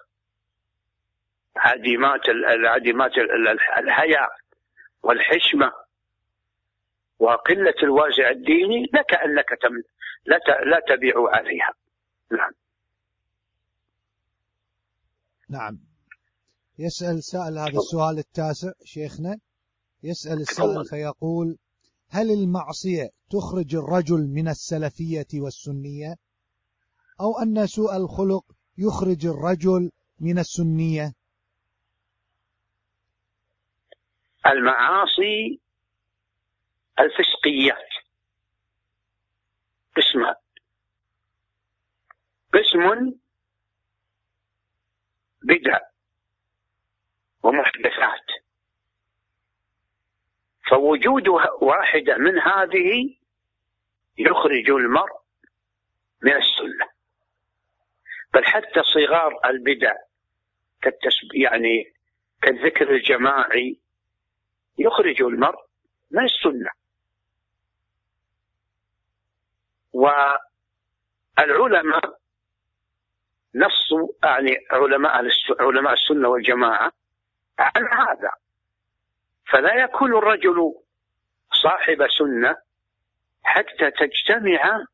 عديمات 1.57 2.29
العديمات 2.29 3.13
الحياء 3.79 4.31
والحشمة. 5.03 5.73
وقلة 7.23 7.75
الوازع 7.83 8.31
الديني 8.31 8.83
لك 8.95 9.15
أنك 9.15 9.49
تم 9.63 9.75
لا 10.27 10.39
لا 10.65 10.97
تبيع 10.97 11.15
عليها. 11.29 11.75
نعم. 12.33 12.53
نعم. 15.49 15.79
يسأل 16.79 17.25
سائل 17.25 17.59
هذا 17.59 17.79
السؤال 17.79 18.19
التاسع 18.19 18.73
شيخنا. 18.85 19.39
يسأل 20.03 20.41
السائل 20.41 20.85
فيقول 20.85 21.59
هل 22.11 22.31
المعصية 22.31 23.09
تخرج 23.31 23.75
الرجل 23.75 24.29
من 24.29 24.49
السلفية 24.49 25.41
والسنية؟ 25.41 26.17
أو 27.21 27.39
أن 27.43 27.67
سوء 27.67 27.97
الخلق 27.97 28.45
يخرج 28.79 29.27
الرجل 29.27 29.91
من 30.21 30.39
السنية؟ 30.39 31.13
المعاصي 34.47 35.63
الفسقيات 37.01 37.89
قسمان 39.97 40.35
قسم 42.55 43.13
بدع 45.43 45.79
ومحدثات. 47.43 48.27
فوجود 50.71 51.29
واحدة 51.63 52.17
من 52.17 52.39
هذه 52.39 53.17
يخرج 54.19 54.71
المرء 54.71 55.23
من 56.23 56.33
السنة. 56.33 56.89
بل 58.35 58.45
حتى 58.45 58.83
صغار 58.83 59.41
البدع 59.45 59.95
كالتسب 60.83 61.35
يعني 61.35 61.95
كالذكر 62.43 62.91
الجماعي 62.91 63.81
يخرج 64.79 65.23
المرء 65.23 65.59
من 66.11 66.25
السنة. 66.25 66.82
والعلماء 69.93 72.19
نصوا 73.55 74.09
يعني 74.25 74.57
علماء 74.71 75.29
علماء 75.61 75.93
السنة 75.93 76.29
والجماعة 76.29 76.93
عن 77.59 77.89
هذا. 77.93 78.31
فلا 79.47 79.75
يكون 79.75 80.17
الرجل 80.17 80.75
صاحب 81.63 82.07
سنة 82.19 82.57
حتى 83.43 83.91
تجتمع 83.91 84.87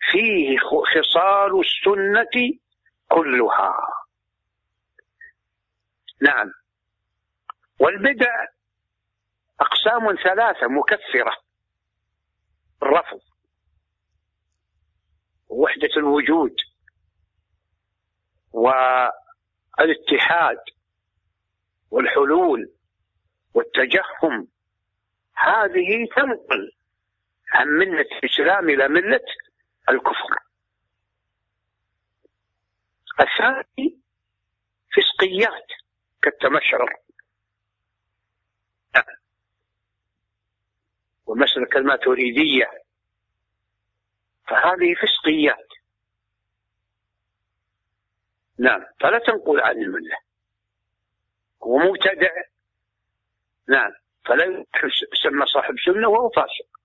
فيه 0.00 0.58
خصال 0.94 1.60
السنة 1.60 2.58
كلها. 3.08 3.74
نعم. 6.20 6.52
والبدع 7.78 8.46
أقسام 9.60 10.16
ثلاثة 10.24 10.66
مكفرة. 10.66 11.36
الرفض. 12.82 13.20
وحدة 15.50 15.88
الوجود 15.96 16.56
والاتحاد 19.78 20.58
والحلول 21.90 22.72
والتجهم 23.54 24.48
هذه 25.34 26.06
تنقل 26.16 26.72
عن 27.52 27.66
ملة 27.66 28.06
الإسلام 28.22 28.70
إلى 28.70 28.88
ملة 28.88 29.24
الكفر. 29.88 30.38
الثاني 33.20 34.00
فسقيات 34.92 35.66
كالتمشعر 36.22 37.00
ومسألة 41.26 41.68
الماتوريدية 41.76 42.70
فهذه 44.70 44.94
فسقيات. 44.94 45.68
نعم 48.58 48.86
فلا 49.00 49.18
تنقل 49.18 49.60
عن 49.60 49.76
الملة. 49.82 50.16
هو 51.62 51.78
مبتدع 51.78 52.30
نعم 53.68 53.92
فلا 54.24 54.64
يسمى 55.12 55.46
صاحب 55.46 55.74
سنة 55.86 56.08
وهو 56.08 56.28
فاسق. 56.30 56.80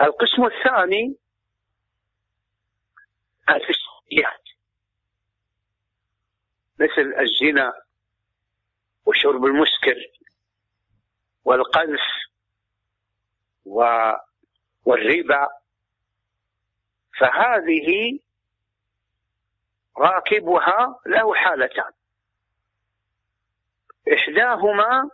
القسم 0.00 0.44
الثاني 0.44 1.16
الفسقيات. 3.50 4.42
مثل 6.78 7.20
الزنا 7.20 7.72
وشرب 9.06 9.44
المسكر 9.44 9.96
والقذف 11.44 12.00
والربا. 14.84 15.59
فهذه 17.20 18.18
راكبها 19.98 21.00
له 21.06 21.34
حالتان. 21.34 21.92
إحداهما 24.14 25.10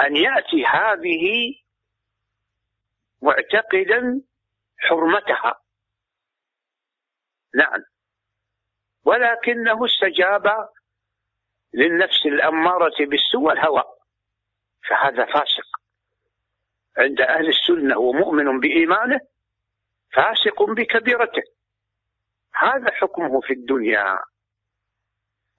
أن 0.00 0.16
يأتي 0.16 0.66
هذه 0.66 1.54
معتقدا 3.22 4.22
حرمتها. 4.78 5.60
نعم. 7.54 7.84
ولكنه 9.04 9.84
استجاب 9.84 10.68
للنفس 11.74 12.26
الأمارة 12.26 13.06
بالسوء 13.06 13.42
والهوى. 13.42 13.84
فهذا 14.88 15.24
فاسق. 15.24 15.66
عند 16.98 17.20
أهل 17.20 17.48
السنة 17.48 17.98
ومؤمن 17.98 18.60
بإيمانه 18.60 19.20
فاسق 20.12 20.62
بكبيرته. 20.62 21.42
هذا 22.54 22.90
حكمه 22.90 23.40
في 23.40 23.52
الدنيا. 23.52 24.18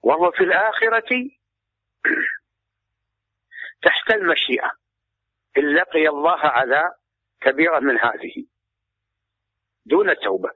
وهو 0.02 0.30
في 0.30 0.44
الآخرة 0.44 1.30
تحت 3.84 4.10
المشيئة. 4.10 4.70
إن 5.58 5.74
لقي 5.74 6.08
الله 6.08 6.38
على 6.38 6.94
كبيرة 7.40 7.78
من 7.78 7.98
هذه. 7.98 8.46
دون 9.86 10.16
توبة. 10.16 10.50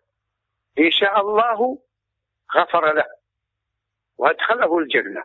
إن 0.78 0.90
شاء 0.90 1.20
الله 1.20 1.82
غفر 2.56 2.92
له. 2.92 3.06
وأدخله 4.18 4.78
الجنة. 4.78 5.24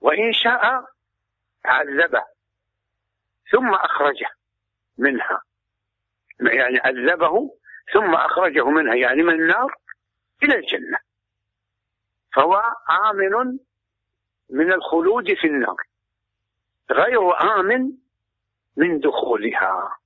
وإن 0.00 0.32
شاء 0.32 0.84
عذبه. 1.64 2.24
ثم 3.50 3.74
أخرجه 3.74 4.30
منها. 4.98 5.42
يعني 6.40 6.78
عذبه 6.78 7.58
ثم 7.92 8.14
أخرجه 8.14 8.64
منها 8.64 8.94
يعني 8.94 9.22
من 9.22 9.34
النار 9.34 9.74
إلى 10.42 10.54
الجنة. 10.54 10.98
فهو 12.34 12.62
آمن 13.10 13.58
من 14.50 14.72
الخلود 14.72 15.34
في 15.40 15.46
النار. 15.46 15.76
غير 16.90 17.40
آمن 17.40 17.92
من 18.76 19.00
دخولها. 19.00 19.96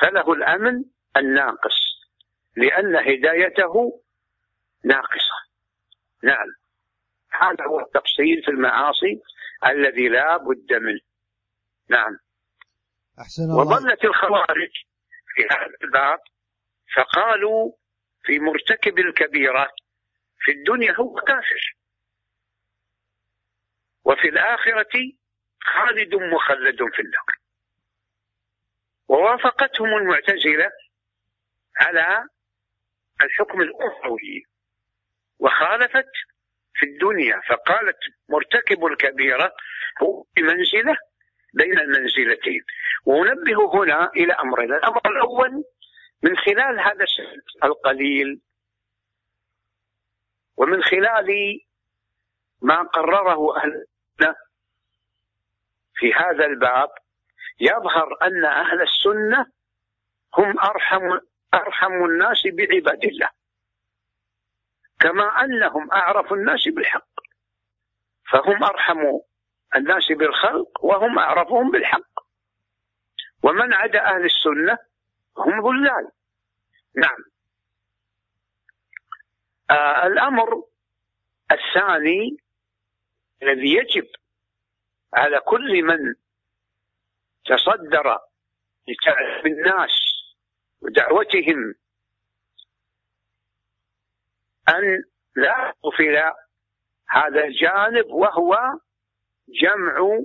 فله 0.00 0.32
الأمن 0.32 0.84
الناقص 1.16 2.06
لأن 2.56 2.96
هدايته 2.96 4.02
ناقصة. 4.84 5.36
نعم. 6.22 6.46
هذا 7.30 7.64
هو 7.64 7.80
التفصيل 7.80 8.42
في 8.42 8.50
المعاصي 8.50 9.20
الذي 9.66 10.08
لا 10.08 10.36
بد 10.36 10.72
منه. 10.72 11.00
نعم. 11.88 12.18
أحسن 13.20 13.42
الله. 13.42 13.56
وظلت 13.56 14.04
الخوارج 14.04 14.72
في 15.34 15.42
هذا 15.50 15.76
الباب 15.84 16.18
فقالوا 16.94 17.72
في 18.24 18.38
مرتكب 18.38 18.98
الكبيرة 18.98 19.70
في 20.38 20.52
الدنيا 20.52 20.92
هو 20.92 21.14
كافر. 21.14 21.76
وفي 24.04 24.28
الآخرة 24.28 25.12
خالد 25.62 26.14
مخلد 26.14 26.76
في 26.94 27.02
النار. 27.02 27.26
ووافقتهم 29.08 29.88
المعتزلة 29.96 30.70
على 31.76 32.24
الحكم 33.22 33.60
الأخروي. 33.60 34.44
وخالفت 35.38 36.10
في 36.74 36.86
الدنيا 36.86 37.40
فقالت 37.48 37.98
مرتكب 38.28 38.86
الكبيرة 38.86 39.52
هو 40.02 40.24
بمنزلة 40.36 40.96
بين 41.54 41.78
المنزلتين. 41.78 42.62
وننبه 43.06 43.74
هنا 43.74 44.10
إلى 44.16 44.32
أمرين 44.32 44.72
الأمر 44.72 45.00
الأول 45.06 45.64
من 46.22 46.36
خلال 46.36 46.80
هذا 46.80 47.04
القليل 47.64 48.40
ومن 50.56 50.82
خلال 50.82 51.60
ما 52.62 52.82
قرره 52.82 53.56
أهلنا 53.56 54.34
في 55.94 56.14
هذا 56.14 56.46
الباب 56.46 56.88
يظهر 57.60 58.16
أن 58.22 58.44
أهل 58.44 58.82
السنة 58.82 59.46
هم 60.38 60.60
أرحم 60.60 61.18
أرحم 61.54 62.04
الناس 62.04 62.42
بعباد 62.46 63.04
الله 63.04 63.30
كما 65.00 65.44
أنهم 65.44 65.92
أعرف 65.92 66.32
الناس 66.32 66.68
بالحق 66.68 67.08
فهم 68.30 68.64
أرحم 68.64 69.02
الناس 69.76 70.12
بالخلق 70.12 70.84
وهم 70.84 71.18
أعرفهم 71.18 71.70
بالحق. 71.70 72.16
ومن 73.42 73.74
عدا 73.74 74.00
أهل 74.00 74.24
السنة 74.24 74.78
هم 75.38 75.62
ضلال 75.62 76.10
نعم. 76.96 77.24
آه 79.70 80.06
الأمر 80.06 80.64
الثاني 81.50 82.36
الذي 83.42 83.74
يجب 83.74 84.06
على 85.14 85.40
كل 85.40 85.82
من 85.82 86.14
تصدر 87.44 88.18
لتعلم 88.88 89.46
الناس 89.46 89.90
ودعوتهم 90.82 91.74
أن 94.68 95.04
لا 95.36 95.74
يغفل 95.84 96.32
هذا 97.08 97.44
الجانب 97.44 98.06
وهو 98.06 98.56
جمع 99.48 100.22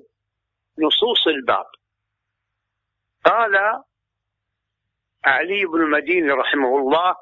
نصوص 0.80 1.28
الباب. 1.28 1.66
قال 3.26 3.84
علي 5.26 5.66
بن 5.66 5.82
المديني 5.82 6.32
رحمه 6.32 6.78
الله 6.78 7.16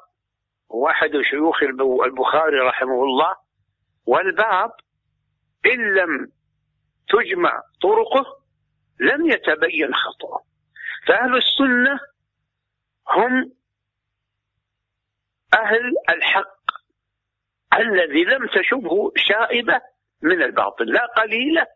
واحد 0.68 1.10
شيوخ 1.30 1.62
البخاري 2.04 2.58
رحمه 2.58 3.04
الله 3.04 3.36
والباب 4.06 4.70
إن 5.66 5.94
لم 5.94 6.32
تجمع 7.08 7.62
طرقه 7.82 8.40
لم 9.00 9.30
يتبين 9.30 9.94
خطأه. 9.94 10.44
فأهل 11.06 11.36
السنة 11.36 12.00
هم 13.08 13.52
أهل 15.54 15.94
الحق 16.08 16.60
الذي 17.74 18.24
لم 18.24 18.46
تشبه 18.46 19.12
شائبة 19.16 19.80
من 20.22 20.42
الباطل 20.42 20.84
لا 20.84 21.06
قليلة 21.06 21.66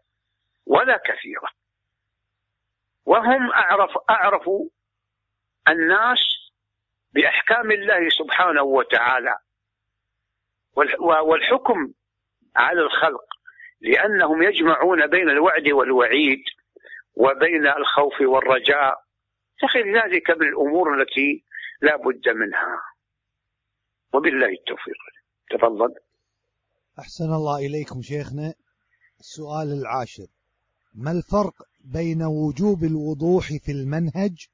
ولا 0.66 0.96
كثيرة. 0.96 1.48
وهم 3.06 3.52
أعرف 3.52 3.90
أعرف 4.10 4.48
الناس 5.68 6.18
بأحكام 7.12 7.72
الله 7.72 8.08
سبحانه 8.18 8.62
وتعالى. 8.62 9.38
والحكم 11.28 11.92
على 12.56 12.80
الخلق 12.80 13.24
لأنهم 13.80 14.42
يجمعون 14.42 15.06
بين 15.06 15.30
الوعد 15.30 15.68
والوعيد 15.68 16.42
وبين 17.14 17.66
الخوف 17.66 18.20
والرجاء. 18.20 18.94
تخيل 19.62 19.96
ذلك 19.96 20.30
من 20.30 20.48
الأمور 20.48 21.02
التي 21.02 21.44
لا 21.82 21.96
بد 21.96 22.28
منها. 22.28 22.82
وبالله 24.14 24.46
التوفيق. 24.46 25.00
تفضل. 25.50 25.94
أحسن 26.98 27.24
الله 27.24 27.58
إليكم 27.66 28.02
شيخنا. 28.02 28.54
السؤال 29.20 29.72
العاشر. 29.80 30.26
ما 30.94 31.10
الفرق 31.10 31.54
بين 31.84 32.22
وجوب 32.22 32.84
الوضوح 32.84 33.44
في 33.64 33.72
المنهج 33.72 34.46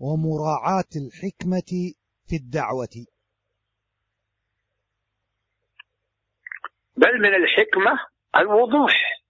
ومراعاة 0.00 0.92
الحكمة 0.96 1.92
في 2.26 2.36
الدعوة. 2.36 3.06
بل 6.96 7.20
من 7.20 7.34
الحكمة 7.34 8.06
الوضوح. 8.36 9.22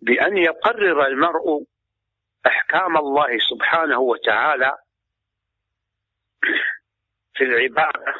بأن 0.00 0.36
يقرر 0.36 1.06
المرء 1.06 1.66
أحكام 2.46 2.96
الله 2.96 3.38
سبحانه 3.50 3.98
وتعالى 3.98 4.78
في 7.34 7.44
العبادة. 7.44 8.14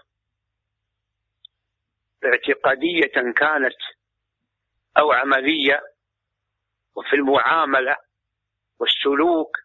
اعتقادية 2.24 3.32
كانت 3.36 3.76
أو 4.98 5.12
عملية 5.12 5.80
وفي 6.94 7.16
المعاملة 7.16 7.96
والسلوك 8.78 9.63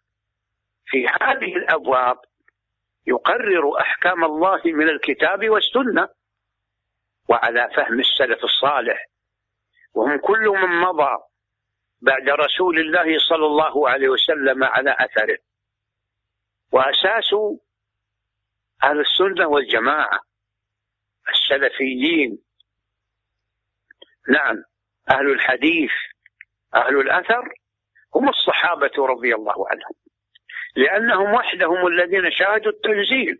في 0.90 1.08
هذه 1.08 1.56
الأبواب 1.56 2.18
يقرر 3.06 3.80
أحكام 3.80 4.24
الله 4.24 4.60
من 4.64 4.88
الكتاب 4.88 5.48
والسنة 5.48 6.08
وعلى 7.28 7.70
فهم 7.76 8.00
السلف 8.00 8.44
الصالح. 8.44 9.06
وهم 9.94 10.18
كل 10.18 10.48
من 10.48 10.80
مضى 10.80 11.16
بعد 12.00 12.28
رسول 12.28 12.78
الله 12.78 13.18
صلى 13.18 13.46
الله 13.46 13.88
عليه 13.88 14.08
وسلم 14.08 14.64
على 14.64 14.96
أثره. 14.98 15.38
واساس 16.72 17.34
أهل 18.82 19.00
السنة 19.00 19.48
والجماعة 19.48 20.20
السلفيين. 21.28 22.42
نعم 24.28 24.64
أهل 25.10 25.30
الحديث 25.32 25.92
أهل 26.74 27.00
الأثر 27.00 27.54
هم 28.14 28.28
الصحابة 28.28 29.06
رضي 29.06 29.34
الله 29.34 29.68
عنهم. 29.68 29.94
لأنهم 30.76 31.34
وحدهم 31.34 31.86
الذين 31.86 32.30
شاهدوا 32.30 32.72
التنزيل 32.72 33.38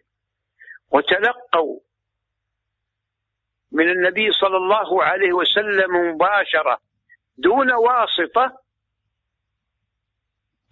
وتلقوا 0.90 1.80
من 3.72 3.90
النبي 3.90 4.32
صلى 4.32 4.56
الله 4.56 5.04
عليه 5.04 5.32
وسلم 5.32 6.10
مباشرة 6.10 6.80
دون 7.38 7.72
واسطة 7.72 8.60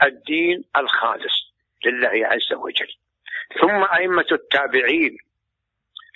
الدين 0.03 0.64
الخالص 0.77 1.53
لله 1.87 2.27
عز 2.27 2.53
وجل. 2.53 2.88
ثم 3.61 3.85
أئمة 3.85 4.27
التابعين 4.33 5.18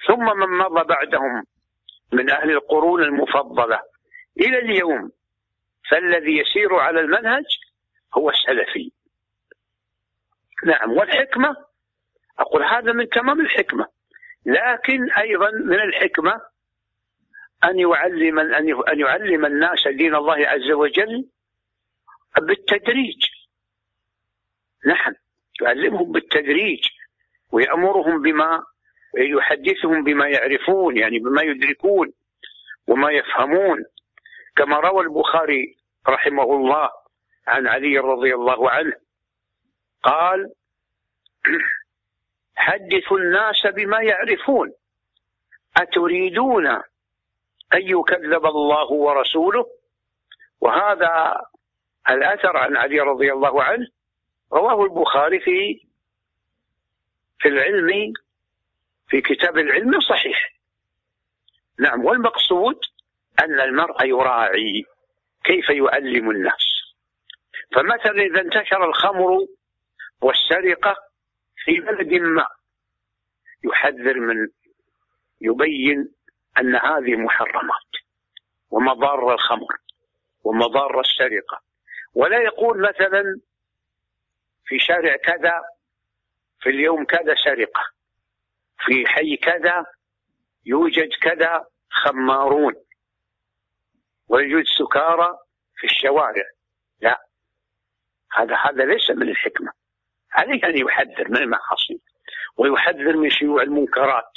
ثم 0.07 0.39
من 0.39 0.59
مضى 0.59 0.85
بعدهم 0.85 1.47
من 2.13 2.31
أهل 2.31 2.51
القرون 2.51 3.03
المفضلة 3.03 3.81
إلى 4.41 4.59
اليوم 4.59 5.13
فالذي 5.91 6.39
يسير 6.39 6.75
على 6.75 7.01
المنهج 7.01 7.45
هو 8.15 8.31
السلفي. 8.31 8.93
نعم 10.65 10.93
والحكمة 10.93 11.57
أقول 12.39 12.63
هذا 12.63 12.93
من 12.93 13.09
تمام 13.09 13.41
الحكمة. 13.41 13.87
لكن 14.47 15.13
أيضا 15.13 15.51
من 15.51 15.81
الحكمة 15.81 16.41
أن 17.65 17.79
يعلم 17.79 18.39
أن 18.89 19.01
يعلم 19.01 19.47
الناس 19.47 19.89
دين 19.89 20.15
الله 20.15 20.47
عز 20.49 20.71
وجل 20.71 21.29
بالتدريج. 22.41 23.25
نعم 24.87 25.15
يعلمهم 25.63 26.13
بالتدريج 26.13 26.85
ويأمرهم 27.53 28.23
بما 28.23 28.65
يحدثهم 29.19 30.05
بما 30.05 30.29
يعرفون 30.29 30.97
يعني 30.97 31.19
بما 31.19 31.43
يدركون 31.43 32.13
وما 32.87 33.11
يفهمون. 33.11 33.85
كما 34.57 34.77
روى 34.77 35.05
البخاري 35.05 35.77
رحمه 36.09 36.43
الله 36.43 36.91
عن 37.47 37.67
علي 37.67 37.99
رضي 37.99 38.35
الله 38.35 38.71
عنه 38.71 38.93
قال 40.03 40.53
حدثوا 42.57 43.19
الناس 43.19 43.67
بما 43.67 44.03
يعرفون. 44.03 44.73
أتريدون 45.77 46.67
أن 47.75 47.83
يكذب 47.83 48.47
الله 48.47 48.93
ورسوله؟ 48.93 49.67
وهذا 50.61 51.41
الأثر 52.09 52.57
عن 52.57 52.77
علي 52.77 53.01
رضي 53.01 53.33
الله 53.33 53.63
عنه 53.63 53.87
رواه 54.53 54.85
البخاري 54.85 55.41
في 55.41 55.81
في 57.39 57.49
العلم 57.49 58.13
في 59.09 59.21
كتاب 59.21 59.59
العلم 59.59 60.01
صحيح 60.01 60.53
نعم 61.79 62.05
والمقصود 62.05 62.81
أن 63.41 63.61
المرء 63.61 64.05
يراعي 64.05 64.85
كيف 65.45 65.71
يعلم 65.71 66.31
الناس. 66.31 66.65
فمثلا 67.73 68.23
إذا 68.23 68.41
انتشر 68.41 68.85
الخمر 68.85 69.47
والسرقة 70.23 70.97
في 71.65 71.81
بلد 71.81 72.13
ما 72.13 72.47
يحذر 73.65 74.21
من 74.21 74.49
يبين 75.41 76.15
أن 76.59 76.77
هذه 76.77 77.17
محرمات 77.17 77.93
ومضار 78.71 79.35
الخمر 79.35 79.77
ومضار 80.45 81.01
السرقة. 81.01 81.63
ولا 82.15 82.43
يقول 82.43 82.81
مثلا 82.81 83.41
في 84.65 84.79
شارع 84.79 85.17
كذا 85.17 85.63
في 86.61 86.69
اليوم 86.71 87.05
كذا 87.05 87.35
سرقة 87.45 87.83
في 88.79 89.07
حي 89.07 89.37
كذا 89.37 89.85
يوجد 90.65 91.09
كذا 91.23 91.67
خمارون. 91.91 92.75
ويوجد 94.29 94.67
سكارى 94.79 95.39
في 95.77 95.85
الشوارع. 95.85 96.45
لا 97.01 97.27
هذا 98.33 98.57
هذا 98.57 98.85
ليس 98.85 99.11
من 99.11 99.29
الحكمة. 99.29 99.82
عليه 100.33 100.65
أن 100.65 100.79
يحذر 100.79 101.29
من 101.29 101.37
المعاصي 101.37 102.01
ويحذر 102.57 103.17
من 103.17 103.31
شيوع 103.31 103.63
المنكرات. 103.63 104.31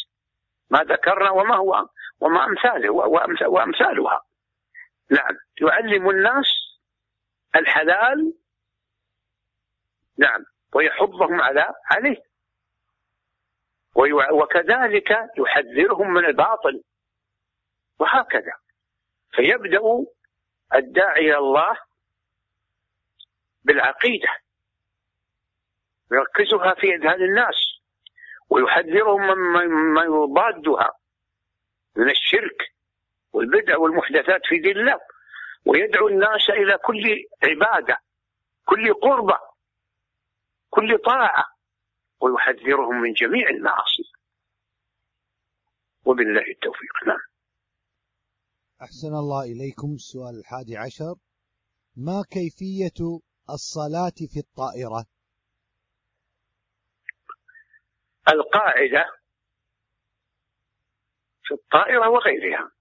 ما 0.69 0.83
ذكرنا 0.83 1.29
وما 1.29 1.55
هو 1.55 1.87
وما 2.19 2.45
أمثاله 2.45 2.89
وأمثالها. 3.49 4.21
نعم. 5.11 5.37
يعلم 5.61 6.09
الناس 6.09 6.45
الحلال. 7.55 8.33
نعم. 10.17 10.45
ويحضهم 10.73 11.41
على 11.41 11.73
عليه. 11.91 12.23
وكذلك 14.31 15.11
يحذرهم 15.37 16.13
من 16.13 16.25
الباطل. 16.25 16.83
وهكذا. 17.99 18.53
فيبدأ 19.31 19.81
الداعي 20.75 21.25
إلى 21.25 21.37
الله 21.37 21.77
بالعقيدة. 23.63 24.44
يركزها 26.11 26.73
في 26.73 26.95
أذهان 26.95 27.21
الناس 27.23 27.55
ويحذرهم 28.49 29.21
مما 29.21 30.03
يضادها 30.03 30.91
من 31.95 32.09
الشرك 32.09 32.75
والبدع 33.33 33.77
والمحدثات 33.77 34.41
في 34.45 34.59
دين 34.59 34.77
الله 34.77 34.99
ويدعو 35.65 36.07
الناس 36.07 36.49
إلى 36.49 36.77
كل 36.77 37.03
عبادة 37.43 37.97
كل 38.65 38.93
قربة 38.93 39.39
كل 40.69 40.97
طاعة 41.05 41.45
ويحذرهم 42.21 43.01
من 43.01 43.13
جميع 43.13 43.49
المعاصي. 43.49 44.03
وبالله 46.05 46.41
التوفيق. 46.41 47.07
نعم. 47.07 47.19
أحسن 48.81 49.07
الله 49.07 49.43
إليكم. 49.43 49.93
السؤال 49.93 50.39
الحادي 50.39 50.77
عشر. 50.77 51.15
ما 51.95 52.23
كيفية 52.31 53.21
الصلاة 53.49 54.17
في 54.33 54.39
الطائرة؟ 54.39 55.05
القاعدة 58.29 59.05
في 61.43 61.53
الطائرة 61.53 62.09
وغيرها. 62.09 62.71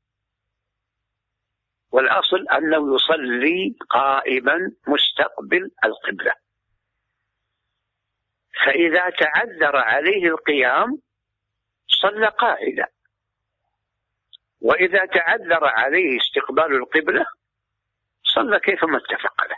والأصل 1.91 2.49
أنه 2.49 2.95
يصلي 2.95 3.77
قائما 3.91 4.57
مستقبل 4.89 5.71
القبلة. 5.85 6.35
فإذا 8.67 9.11
تعذر 9.11 9.77
عليه 9.77 10.27
القيام 10.27 10.99
صلى 11.87 12.29
قاعدا 12.29 12.87
وإذا 14.61 15.07
تعذر 15.07 15.65
عليه 15.65 16.19
استقبال 16.21 16.77
القبلة 16.77 17.27
صلى 18.23 18.61
كيفما 18.61 18.99
اتفق 18.99 19.45
له. 19.45 19.57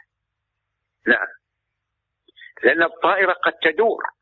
نعم. 1.06 1.26
لأن 2.62 2.82
الطائرة 2.82 3.32
قد 3.32 3.52
تدور. 3.52 4.15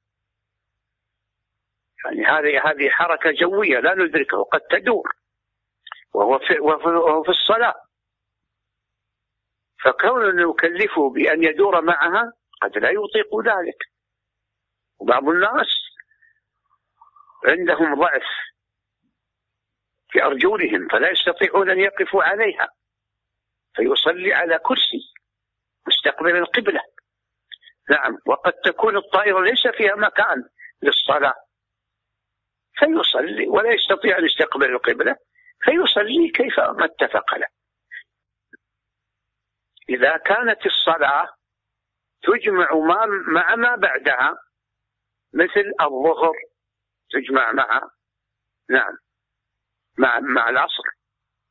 يعني 2.04 2.26
هذه 2.26 2.70
هذه 2.70 2.90
حركة 2.90 3.30
جوية 3.30 3.80
لا 3.80 3.94
ندركه 3.94 4.42
قد 4.42 4.60
تدور. 4.60 5.12
وهو 6.14 6.38
في, 6.38 6.58
وهو 6.58 7.22
في 7.22 7.28
الصلاة. 7.28 7.74
فكون 9.84 10.48
نكلفه 10.48 11.10
بأن 11.10 11.44
يدور 11.44 11.80
معها 11.80 12.32
قد 12.62 12.78
لا 12.78 12.90
يطيق 12.90 13.40
ذلك. 13.44 13.78
وبعض 14.98 15.28
الناس 15.28 15.68
عندهم 17.46 18.00
ضعف 18.00 18.26
في 20.10 20.22
أرجلهم 20.22 20.88
فلا 20.88 21.10
يستطيعون 21.10 21.70
أن 21.70 21.78
يقفوا 21.78 22.24
عليها. 22.24 22.68
فيصلي 23.74 24.34
على 24.34 24.58
كرسي 24.58 25.14
مستقبل 25.86 26.36
القبلة. 26.36 26.80
نعم 27.90 28.18
وقد 28.26 28.52
تكون 28.52 28.96
الطائرة 28.96 29.40
ليس 29.40 29.66
فيها 29.76 29.94
مكان 29.94 30.44
للصلاة. 30.82 31.43
فيصلي 32.74 33.48
ولا 33.48 33.72
يستطيع 33.72 34.18
أن 34.18 34.24
يستقبل 34.24 34.70
القبلة 34.70 35.16
فيصلي 35.60 36.30
كيف 36.30 36.60
ما 36.60 36.84
اتفق 36.84 37.34
له. 37.34 37.46
إذا 39.88 40.16
كانت 40.16 40.66
الصلاة 40.66 41.34
تجمع 42.22 42.74
ما 42.74 43.06
مع 43.06 43.54
ما 43.54 43.76
بعدها 43.76 44.38
مثل 45.32 45.72
الظهر 45.80 46.34
تجمع 47.10 47.52
مع 47.52 47.90
نعم 48.70 48.96
مع 49.98 50.20
مع 50.20 50.48
العصر 50.48 50.82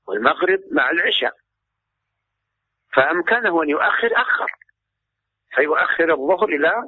والمغرب 0.07 0.59
مع 0.71 0.89
العشاء. 0.89 1.35
فأمكنه 2.93 3.63
أن 3.63 3.69
يؤخر 3.69 4.21
أخر 4.21 4.51
فيؤخر 5.55 6.13
الظهر 6.13 6.49
إلى 6.49 6.83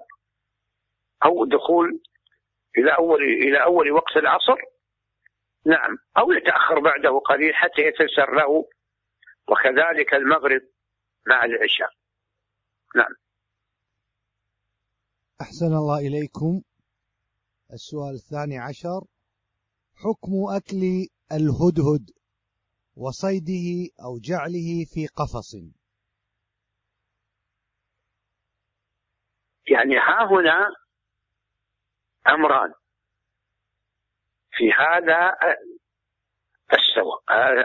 أو 1.26 1.46
دخول 1.46 2.02
إلى 2.78 2.96
أول 2.98 3.24
إلى 3.24 3.64
أول 3.64 3.92
وقت 3.92 4.18
العصر؟ 4.18 4.58
نعم. 5.66 5.98
أو 6.18 6.32
يتأخر 6.32 6.80
بعده 6.80 7.20
قليل 7.20 7.56
حتى 7.56 7.82
يتيسر 7.82 8.36
له 8.36 8.66
وكذلك 9.50 10.14
المغرب 10.14 10.62
مع 11.28 11.46
العشاء. 11.46 11.90
نعم. 12.96 13.16
أحسن 15.42 15.66
الله 15.66 16.00
إليكم. 16.00 16.62
السؤال 17.74 18.14
الثاني 18.14 18.58
عشر. 18.60 19.02
حكم 19.96 20.32
أكل 20.58 21.08
الهدهد 21.32 22.10
وصيده 22.96 23.94
أو 24.06 24.20
جعله 24.20 24.86
في 24.94 25.08
قفص؟ 25.08 25.56
يعني 29.68 29.96
ها 29.98 30.26
هنا 30.32 30.85
أمران. 32.28 32.74
في 34.52 34.72
هذا 34.72 35.38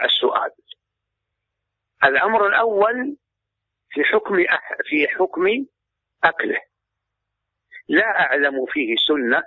السؤال. 0.04 0.50
الأمر 2.04 2.46
الأول 2.46 3.16
في 3.90 4.04
حكم 4.04 4.36
في 4.84 5.08
حكم 5.08 5.66
أكله. 6.24 6.60
لا 7.88 8.20
أعلم 8.20 8.66
فيه 8.66 8.96
سنة 9.08 9.42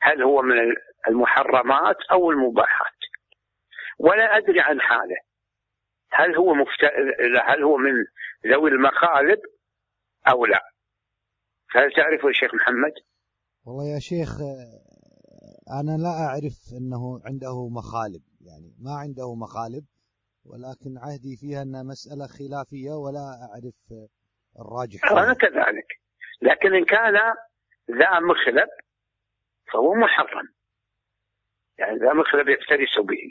هل 0.00 0.22
هو 0.22 0.42
من 0.42 0.56
المحرمات 1.08 1.96
أو 2.12 2.30
المباحات. 2.30 2.96
ولا 3.98 4.36
أدري 4.36 4.60
عن 4.60 4.80
حاله. 4.80 5.16
هل 6.12 6.36
هو 6.36 6.54
مفت... 6.54 6.84
هل 7.42 7.62
هو 7.62 7.76
من 7.76 8.04
ذوي 8.46 8.70
المخالب 8.70 9.40
أو 10.28 10.46
لا. 10.46 10.62
هل 11.70 11.92
تعرفه 11.92 12.28
يا 12.28 12.32
شيخ 12.32 12.54
محمد؟ 12.54 12.92
والله 13.66 13.84
يا 13.94 13.98
شيخ 13.98 14.30
أنا 15.80 15.94
لا 16.04 16.14
أعرف 16.26 16.56
أنه 16.78 17.20
عنده 17.26 17.68
مخالب 17.68 18.22
يعني 18.40 18.70
ما 18.84 18.94
عنده 19.02 19.34
مخالب 19.34 19.84
ولكن 20.44 20.98
عهدي 21.04 21.36
فيها 21.40 21.62
أنها 21.62 21.82
مسألة 21.82 22.26
خلافية 22.38 22.92
ولا 23.04 23.24
أعرف 23.46 23.78
الراجح 24.60 25.12
أنا 25.12 25.34
كذلك. 25.34 25.88
لكن 26.42 26.74
إن 26.74 26.84
كان 26.84 27.14
ذا 27.90 28.20
مخلب 28.20 28.68
فهو 29.72 29.94
محرم. 29.94 30.48
يعني 31.78 31.98
ذا 31.98 32.12
مخلب 32.12 32.48
يفترس 32.48 32.98
به. 32.98 33.24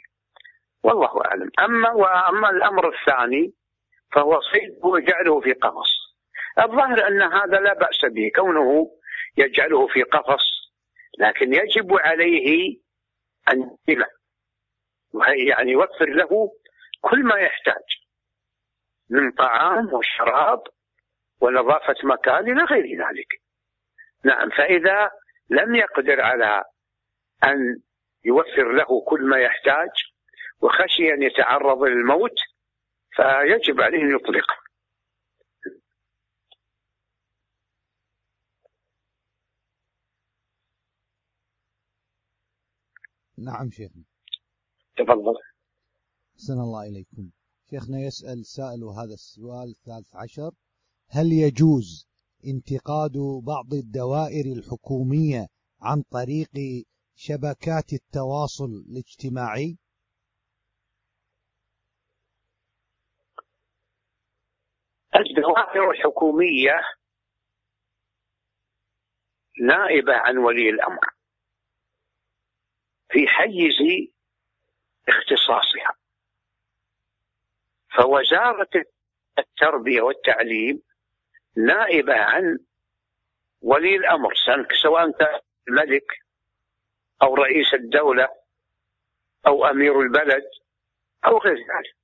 والله 0.84 1.26
أعلم. 1.26 1.50
أما 1.60 1.92
وأما 1.92 2.50
الأمر 2.50 2.84
الثاني 2.94 3.54
فهو 4.14 4.40
صيد 4.52 4.86
وجعله 4.86 5.42
في 5.42 5.54
قفص. 5.54 5.92
الظاهر 6.60 7.08
أن 7.08 7.22
هذا 7.22 7.60
لا 7.60 7.74
بأس 7.74 8.02
به 8.16 8.32
كونه 8.36 8.92
يجعله 9.38 9.88
في 9.88 10.04
قفص 10.04 10.72
لكن 11.20 11.54
يجب 11.54 11.94
عليه 11.94 12.78
أن 13.52 13.78
يله 13.88 14.08
يعني 15.48 15.72
يوفر 15.72 16.10
له 16.10 16.52
كل 17.02 17.24
ما 17.24 17.36
يحتاج 17.36 17.84
من 19.10 19.32
طعام 19.32 19.94
وشراب 19.94 20.64
ونظافة 21.42 21.96
مكان 22.04 22.52
إلى 22.52 22.64
غير 22.64 22.84
ذلك. 22.84 23.42
نعم 24.24 24.50
فإذا 24.50 25.12
لم 25.50 25.76
يقدر 25.76 26.22
على 26.22 26.64
أن 27.44 27.82
يوفر 28.26 28.72
له 28.72 29.02
كل 29.08 29.22
ما 29.22 29.38
يحتاج 29.38 29.90
وخشي 30.62 31.14
أن 31.14 31.24
يتعرض 31.24 31.84
للموت 31.84 32.38
فيجب 33.12 33.82
عليه 33.82 34.02
أن 34.02 34.16
يطلقه. 34.16 34.65
نعم 43.38 43.70
شيخنا. 43.70 44.04
تفضل. 44.98 45.36
أحسن 46.36 46.54
الله 46.54 46.84
إليكم. 46.90 47.30
شيخنا 47.70 48.00
يسأل 48.00 48.46
سائل 48.46 48.84
هذا 48.84 49.14
السؤال 49.14 49.70
الثالث 49.70 50.16
عشر. 50.16 50.52
هل 51.10 51.32
يجوز 51.32 52.08
انتقاد 52.46 53.18
بعض 53.44 53.74
الدوائر 53.74 54.46
الحكومية 54.58 55.48
عن 55.82 56.02
طريق 56.02 56.50
شبكات 57.16 57.94
التواصل 57.94 58.70
الاجتماعي؟ 58.90 59.78
الدوائر 65.16 65.92
الحكومية 65.92 66.72
نائبة 69.68 70.14
عن 70.14 70.38
ولي 70.38 70.70
الأمر. 70.70 71.15
في 73.16 73.28
حيز 73.28 74.06
اختصاصها. 75.10 75.96
فوزارة 77.98 78.86
التربية 79.40 80.02
والتعليم 80.02 80.82
نائبة 81.58 82.16
عن 82.16 82.60
ولي 83.62 83.96
الأمر 83.96 84.34
سواء 84.82 85.12
كان 85.12 85.40
الملك 85.68 86.06
أو 87.22 87.36
رئيس 87.36 87.74
الدولة 87.74 88.30
أو 89.48 89.66
أمير 89.66 90.02
البلد 90.02 90.44
أو 91.26 91.38
غير 91.38 91.58
ذلك. 91.58 91.96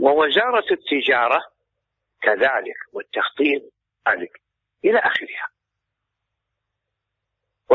ووزارة 0.00 0.72
التجارة 0.72 1.52
كذلك 2.22 2.76
والتخطيط 2.92 3.62
ذلك 4.08 4.42
إلى 4.84 4.98
آخرها. 4.98 5.53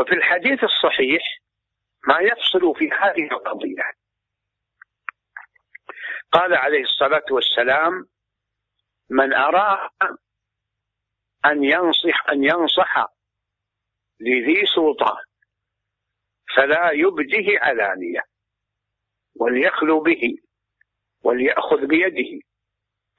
وفي 0.00 0.12
الحديث 0.12 0.64
الصحيح 0.64 1.22
ما 2.08 2.18
يفصل 2.20 2.74
في 2.78 2.90
هذه 2.90 3.28
القضية. 3.32 3.92
قال 6.32 6.54
عليه 6.54 6.82
الصلاة 6.82 7.24
والسلام 7.30 8.08
من 9.10 9.32
أراد 9.32 9.90
أن 11.44 11.64
ينصح 11.64 12.28
أن 12.28 12.44
ينصح 12.44 13.06
لذي 14.20 14.66
سلطان 14.74 15.24
فلا 16.56 16.90
يبده 16.90 17.60
علانية 17.60 18.20
وليخلو 19.36 20.00
به 20.00 20.36
وليأخذ 21.24 21.86
بيده 21.86 22.40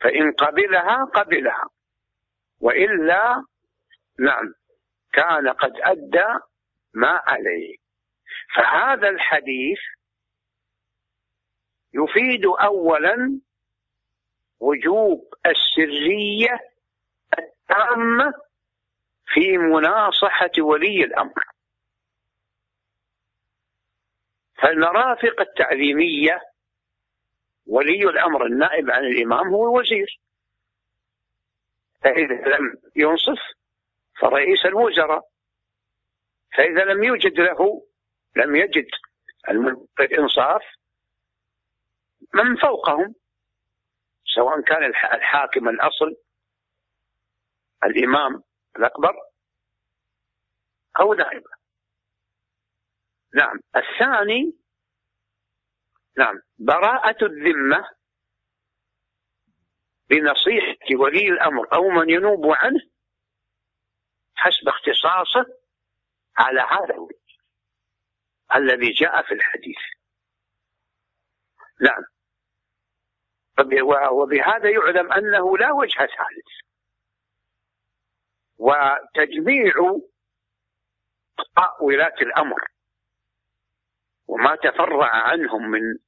فإن 0.01 0.31
قبلها 0.31 1.05
قبلها 1.05 1.69
وإلا 2.59 3.45
نعم 4.19 4.53
كان 5.13 5.49
قد 5.49 5.71
أدى 5.75 6.50
ما 6.93 7.21
عليه. 7.25 7.77
فهذا 8.55 9.09
الحديث 9.09 9.79
يفيد 11.93 12.45
أولا 12.45 13.41
وجوب 14.59 15.33
السرية 15.45 16.59
التامة 17.39 18.33
في 19.25 19.57
مناصحة 19.57 20.51
ولي 20.59 21.03
الأمر. 21.03 21.43
فالمرافق 24.61 25.39
التعليمية 25.39 26.41
ولي 27.65 28.03
الأمر 28.03 28.45
النائب 28.45 28.91
عن 28.91 29.03
الإمام 29.03 29.47
هو 29.47 29.65
الوزير. 29.69 30.19
فإذا 32.01 32.57
لم 32.57 32.81
ينصف 32.95 33.39
فرئيس 34.19 34.65
الوزراء 34.65 35.30
فإذا 36.57 36.83
لم 36.85 37.03
يوجد 37.03 37.39
له 37.39 37.87
لم 38.35 38.55
يجد 38.55 38.87
الإنصاف 39.99 40.63
من 42.33 42.55
فوقهم 42.55 43.15
سواء 44.35 44.61
كان 44.61 44.83
الحاكم 45.13 45.69
الأصل 45.69 46.15
الإمام 47.83 48.43
الأكبر 48.77 49.13
أو 50.99 51.13
نائبه 51.13 51.51
نعم. 53.35 53.59
الثاني 53.75 54.57
نعم 56.17 56.41
براءة 56.57 57.25
الذمة 57.25 57.89
بنصيحة 60.09 60.95
ولي 60.95 61.27
الأمر 61.27 61.73
أو 61.73 61.89
من 61.89 62.09
ينوب 62.09 62.45
عنه 62.45 62.79
حسب 64.35 64.67
اختصاصه 64.67 65.60
على 66.41 66.61
هذا 66.61 66.93
الوجه 66.93 67.19
الذي 68.55 68.91
جاء 68.91 69.21
في 69.23 69.33
الحديث. 69.33 69.77
نعم. 71.81 72.03
وبهذا 74.11 74.69
يعلم 74.69 75.11
أنه 75.13 75.57
لا 75.57 75.71
وجه 75.71 75.97
ثالث. 75.97 76.61
وتجميع 78.57 79.73
ولاة 81.81 82.15
الأمر 82.21 82.67
وما 84.27 84.55
تفرع 84.55 85.09
عنهم 85.09 85.71
من 85.71 85.99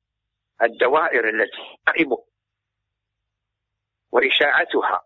الدوائر 0.62 1.30
التي 1.30 1.78
تعبه 1.86 2.26
وإشاعتها 4.12 5.06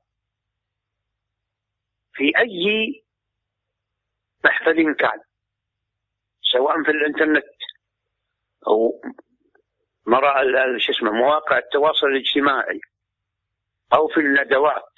في 2.14 2.38
أي 2.38 3.07
محفل 4.48 4.96
كان 4.96 5.22
سواء 6.42 6.84
في 6.84 6.92
الإنترنت 6.92 7.46
أو 8.68 9.02
شو 10.78 10.92
اسمه 10.92 11.12
مواقع 11.12 11.58
التواصل 11.58 12.08
الاجتماعي 12.08 12.80
أو 13.94 14.08
في 14.08 14.20
الندوات 14.20 14.94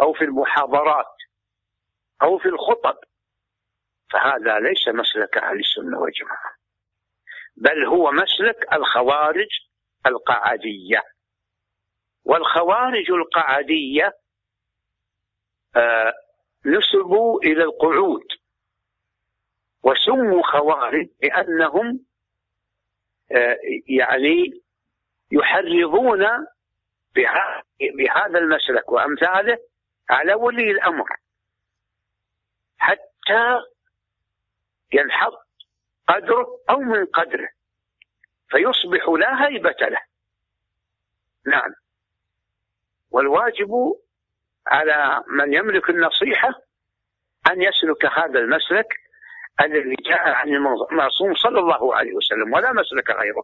أو 0.00 0.12
في 0.12 0.24
المحاضرات 0.24 1.14
أو 2.22 2.38
في 2.38 2.48
الخطب 2.48 2.96
فهذا 4.12 4.58
ليس 4.58 4.88
مسلك 4.88 5.38
أهل 5.38 5.58
السنة 5.58 5.98
والجماعة 5.98 6.54
بل 7.56 7.84
هو 7.84 8.10
مسلك 8.12 8.72
الخوارج 8.72 9.48
القعدية. 10.06 11.02
والخوارج 12.24 13.10
القعدية 13.10 14.12
آه 15.76 16.12
نسبوا 16.66 17.40
إلى 17.42 17.62
القعود. 17.62 18.26
وسموا 19.84 20.42
خوارج 20.42 21.08
لأنهم 21.22 22.00
آه 23.32 23.58
يعني 23.88 24.62
يحرضون 25.30 26.26
بهذا 27.78 28.38
المسلك 28.38 28.92
وأمثاله 28.92 29.58
على 30.10 30.34
ولي 30.34 30.70
الأمر. 30.70 31.08
حتى 32.78 33.60
ينحط 34.92 35.46
قدره 36.08 36.60
أو 36.70 36.78
من 36.78 37.06
قدره. 37.06 37.48
فيصبح 38.48 39.08
لا 39.08 39.46
هيبة 39.48 39.76
له. 39.80 40.00
نعم. 41.46 41.74
والواجب 43.10 43.94
على 44.66 45.24
من 45.28 45.54
يملك 45.54 45.90
النصيحة 45.90 46.48
أن 47.50 47.62
يسلك 47.62 48.06
هذا 48.06 48.38
المسلك 48.38 49.03
الذي 49.60 49.94
جاء 49.94 50.28
عن 50.28 50.48
المعصوم 50.92 51.34
صلى 51.34 51.60
الله 51.60 51.96
عليه 51.96 52.14
وسلم 52.14 52.52
ولا 52.52 52.72
مسلك 52.72 53.10
غيره. 53.10 53.42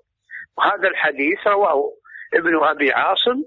وهذا 0.58 0.88
الحديث 0.88 1.46
رواه 1.46 1.92
ابن 2.34 2.64
أبي 2.64 2.92
عاصم 2.92 3.44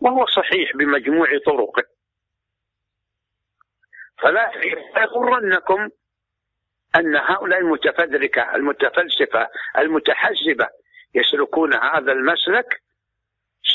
وهو 0.00 0.26
صحيح 0.26 0.76
بمجموع 0.76 1.26
طرقه. 1.46 1.82
فلا 4.18 4.50
يغرنكم 4.96 5.88
أن 6.96 7.16
هؤلاء 7.16 7.58
المتفذركة 7.58 8.54
المتفلسفة 8.54 9.48
المتحزبة 9.78 10.68
يسلكون 11.14 11.74
هذا 11.74 12.12
المسلك 12.12 12.82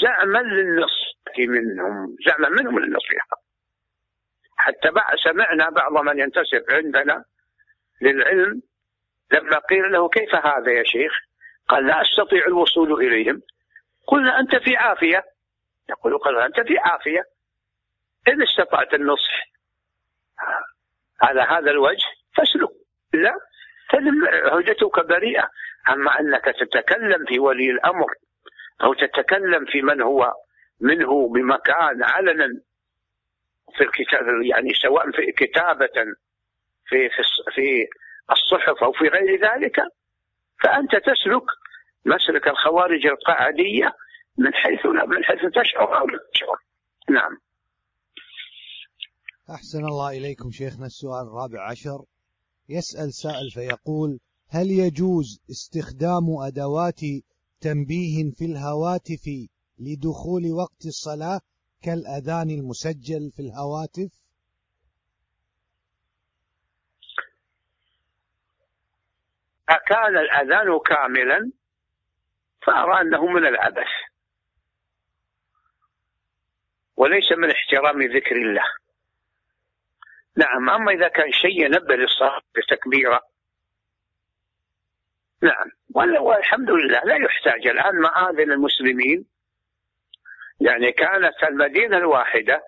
زعما 0.02 0.40
للنصيحة 0.40 1.38
منهم. 1.40 2.16
زعما 2.26 2.50
منهم 2.50 2.80
للنصيحة. 2.80 3.42
حتى 4.58 4.92
بعد 4.92 5.18
سمعنا 5.24 5.70
بعض 5.70 5.92
من 5.92 6.20
ينتسب 6.20 6.64
عندنا 6.70 7.24
للعلم. 8.02 8.62
لما 9.32 9.58
قيل 9.58 9.92
له 9.92 10.10
كيف 10.10 10.36
هذا 10.36 10.72
يا 10.72 10.84
شيخ؟ 10.84 11.12
قال 11.68 11.88
لا 11.88 12.02
أستطيع 12.02 12.46
الوصول 12.48 12.94
إليهم. 12.94 13.42
قلنا 14.08 14.40
أنت 14.40 14.56
في 14.56 14.76
عافية. 14.76 15.24
يقول 15.90 16.18
قال 16.18 16.38
أنت 16.38 16.60
في 16.60 16.78
عافية. 16.78 17.24
إن 18.28 18.42
استطعت 18.42 18.94
النصح 18.94 19.48
على 21.22 21.42
هذا 21.42 21.72
الوجه 21.72 22.06
فاسلك. 22.36 22.70
لا 23.14 23.34
هجتك 24.52 25.06
بريئة. 25.06 25.50
أما 25.90 26.20
أنك 26.20 26.46
تتكلم 26.46 27.26
في 27.26 27.40
ولي 27.40 27.72
الأمر 27.72 28.08
أو 28.84 28.94
تتكلم 28.94 29.66
في 29.66 29.82
من 29.82 30.02
هو 30.02 30.34
منه 30.82 31.30
بمكان 31.30 32.04
علنا 32.04 32.48
في 33.78 33.84
الكتاب 33.84 34.22
يعني 34.44 34.74
سواء 34.74 35.12
في 35.12 35.32
كتابة 35.32 36.06
في 36.90 37.10
في 37.56 37.88
الصحف 38.32 38.84
أو 38.84 38.92
في 38.92 39.08
غير 39.08 39.42
ذلك 39.42 39.76
فأنت 40.64 40.92
تسلك 40.92 41.48
مسلك 42.06 42.48
الخوارج 42.48 43.06
القاعدية 43.06 43.94
من 44.38 44.54
حيث 44.54 44.86
من 44.86 45.24
حيث 45.24 45.40
تشعر 45.56 46.00
أو 46.00 46.08
لا 46.08 46.20
تشعر. 46.34 46.58
نعم. 47.10 47.38
أحسن 49.50 49.86
الله 49.86 50.18
إليكم 50.18 50.52
شيخنا 50.52 50.86
السؤال 50.86 51.28
الرابع 51.28 51.70
عشر. 51.70 52.06
يسأل 52.70 53.14
سائل 53.14 53.52
فيقول 53.52 54.20
هل 54.50 54.72
يجوز 54.72 55.42
استخدام 55.52 56.26
أدوات 56.48 57.00
تنبيه 57.62 58.32
في 58.32 58.46
الهواتف 58.46 59.26
لدخول 59.80 60.52
وقت 60.52 60.86
الصلاة 60.86 61.42
كالأذان 61.82 62.50
المسجل 62.50 63.32
في 63.36 63.42
الهواتف؟ 63.42 64.12
أكان 69.70 70.18
الأذان 70.18 70.80
كاملا 70.80 71.52
فأرى 72.62 73.02
أنه 73.02 73.26
من 73.26 73.46
العبث. 73.46 73.88
وليس 76.98 77.32
من 77.32 77.52
احترام 77.52 78.02
ذكر 78.02 78.36
الله. 78.36 78.64
نعم 80.38 80.70
أما 80.70 80.92
إذا 80.92 81.08
كان 81.08 81.32
شيء 81.32 81.66
ينبه 81.66 81.96
للصلاة 81.96 82.42
بتكبيرة. 82.56 83.22
نعم 85.42 85.72
والحمد 86.20 86.72
لله 86.72 87.02
لا 87.04 87.16
يحتاج 87.16 87.68
الآن 87.68 87.96
مآذن 87.96 88.52
المسلمين. 88.52 89.26
يعني 90.60 90.92
كانت 90.92 91.44
المدينة 91.44 91.98
الواحدة 91.98 92.64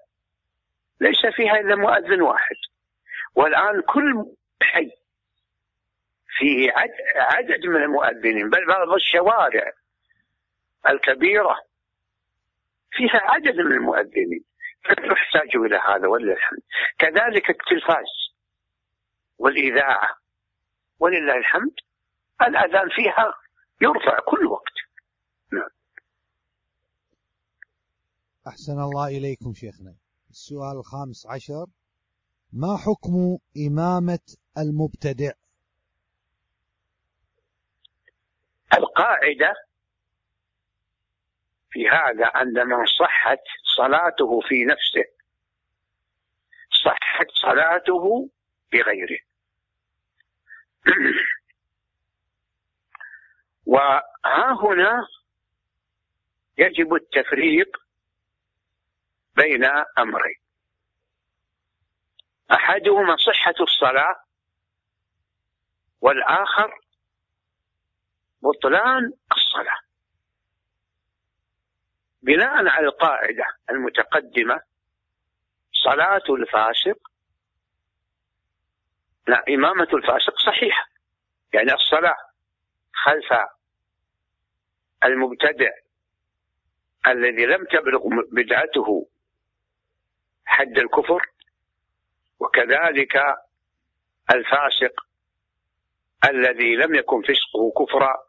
ليس 1.01 1.25
فيها 1.25 1.59
إلا 1.59 1.75
مؤذن 1.75 2.21
واحد. 2.21 2.55
والآن 3.35 3.81
كل 3.81 4.25
حي 4.61 4.98
فيه 6.37 6.71
عدد 7.15 7.65
من 7.65 7.83
المؤذنين 7.83 8.49
بل 8.49 8.67
بعض 8.67 8.89
الشوارع 8.89 9.71
الكبيرة 10.87 11.55
فيها 12.91 13.21
عدد 13.23 13.55
من 13.55 13.71
المؤذنين. 13.71 14.45
يحتاج 14.89 15.55
إلى 15.55 15.75
هذا 15.75 16.07
ولله 16.07 16.33
الحمد 16.33 16.61
كذلك 16.99 17.49
التلفاز 17.49 18.11
والإذاعة. 19.37 20.17
ولله 20.99 21.37
الحمد 21.37 21.73
الأذان 22.41 22.89
فيها 22.95 23.33
يرفع 23.81 24.19
كل 24.27 24.45
وقت. 24.45 24.73
نعم. 25.51 25.69
أحسن 28.47 28.79
الله 28.79 29.07
إليكم 29.07 29.53
شيخنا. 29.53 29.95
السؤال 30.29 30.77
الخامس 30.77 31.27
عشر. 31.27 31.65
ما 32.53 32.77
حكم 32.77 33.37
إمامة 33.67 34.19
المبتدع؟ 34.57 35.31
القاعدة 38.73 39.53
في 41.71 41.89
هذا 41.89 42.31
عندما 42.35 42.85
صحت 42.99 43.43
صلاته 43.77 44.41
في 44.41 44.65
نفسه. 44.65 45.05
صحت 46.83 47.27
صلاته 47.33 48.29
بغيره. 48.71 49.19
وها 53.65 54.57
هنا 54.61 55.07
يجب 56.57 56.93
التفريق 56.93 57.77
بين 59.35 59.65
أمرين. 59.97 60.39
أحدهما 62.51 63.15
صحة 63.15 63.53
الصلاة 63.59 64.23
والآخر 66.01 66.88
بطلان 68.41 69.13
الصلاة. 69.31 69.79
بناء 72.21 72.67
على 72.67 72.87
القاعدة 72.87 73.45
المتقدمة 73.69 74.61
صلاة 75.83 76.23
الفاسق 76.29 77.11
لا 79.27 79.43
إمامة 79.49 79.87
الفاسق 79.93 80.39
صحيحة. 80.45 80.89
يعني 81.53 81.73
الصلاة 81.73 82.17
خلف 82.93 83.33
المبتدع 85.03 85.71
الذي 87.07 87.45
لم 87.45 87.65
تبلغ 87.65 88.01
بدعته 88.31 89.07
حد 90.45 90.77
الكفر 90.77 91.21
وكذلك 92.39 93.15
الفاسق 94.31 95.05
الذي 96.29 96.75
لم 96.75 96.95
يكن 96.95 97.21
فسقه 97.21 97.85
كفرا 97.85 98.28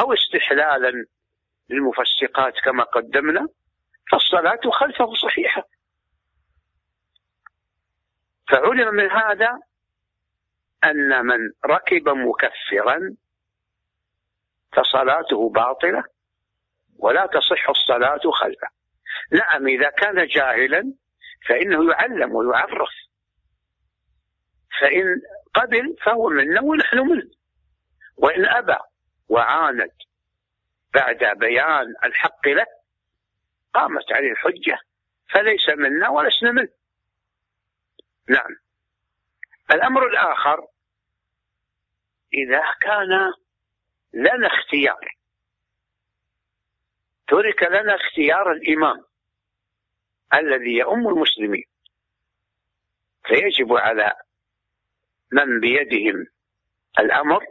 أو 0.00 0.12
استحلالا 0.12 1.06
للمفسقات 1.68 2.54
كما 2.64 2.84
قدمنا 2.84 3.48
فالصلاة 4.12 4.70
خلفه 4.70 5.14
صحيحة. 5.14 5.68
فعلم 8.48 8.94
من 8.94 9.10
هذا 9.10 9.58
أن 10.84 11.26
من 11.26 11.38
ركب 11.66 12.08
مكفرا 12.08 13.16
فصلاته 14.72 15.50
باطلة 15.50 16.04
ولا 16.98 17.26
تصح 17.26 17.68
الصلاة 17.70 18.30
خلفه. 18.30 18.68
نعم 19.32 19.66
إذا 19.66 19.90
كان 19.90 20.26
جاهلا 20.26 20.94
فإنه 21.48 21.90
يعلم 21.90 22.34
ويعرف. 22.34 22.90
فإن 24.80 25.20
قبل 25.54 25.96
فهو 26.04 26.28
منا 26.28 26.60
ونحن 26.60 26.98
منه. 26.98 27.30
وإن 28.16 28.46
أبى 28.46 28.78
وعاند 29.32 29.92
بعد 30.94 31.38
بيان 31.38 31.94
الحق 32.04 32.48
له 32.48 32.66
قامت 33.74 34.12
عليه 34.12 34.30
الحجة 34.32 34.78
فليس 35.30 35.68
منا 35.68 36.08
ولسنا 36.08 36.50
منه. 36.50 36.68
نعم. 38.28 38.56
الأمر 39.70 40.06
الآخر 40.06 40.66
إذا 42.34 42.62
كان 42.80 43.32
لنا 44.12 44.46
اختيار 44.46 45.16
ترك 47.28 47.62
لنا 47.62 47.94
اختيار 47.94 48.52
الإمام 48.52 49.04
الذي 50.34 50.78
يؤم 50.78 51.08
المسلمين 51.08 51.64
فيجب 53.24 53.72
على 53.72 54.12
من 55.32 55.60
بيدهم 55.60 56.26
الأمر 56.98 57.46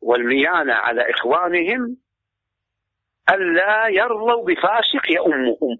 والميانة 0.00 0.74
على 0.74 1.10
إخوانهم 1.10 1.96
ألا 3.30 3.88
يرضوا 3.88 4.46
بفاسق 4.46 5.10
يؤمهم. 5.10 5.78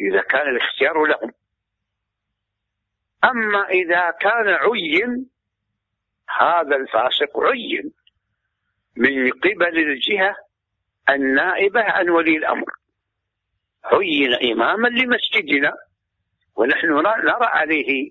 إذا 0.00 0.22
كان 0.22 0.48
الاختيار 0.48 1.04
لهم. 1.04 1.32
أما 3.24 3.68
إذا 3.68 4.10
كان 4.10 4.48
عين 4.48 5.30
هذا 6.38 6.76
الفاسق 6.76 7.38
عين. 7.38 7.92
من 8.96 9.30
قبل 9.30 9.78
الجهة 9.78 10.36
النائبة 11.10 11.82
عن 11.82 12.08
ولي 12.08 12.36
الأمر. 12.36 12.66
عين 13.84 14.34
إماما 14.34 14.88
لمسجدنا. 14.88 15.72
ونحن 16.56 16.86
نرى 16.86 17.46
عليه 17.46 18.10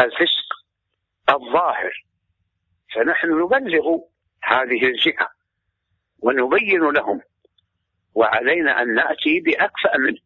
الفسق. 0.00 0.51
الظاهر. 1.32 2.04
فنحن 2.94 3.28
نبلغ 3.28 3.98
هذه 4.42 4.84
الجهة 4.84 5.28
ونبين 6.22 6.90
لهم 6.90 7.20
وعلينا 8.14 8.82
أن 8.82 8.94
نأتي 8.94 9.40
بأكفأ 9.40 9.96
منه 9.98 10.20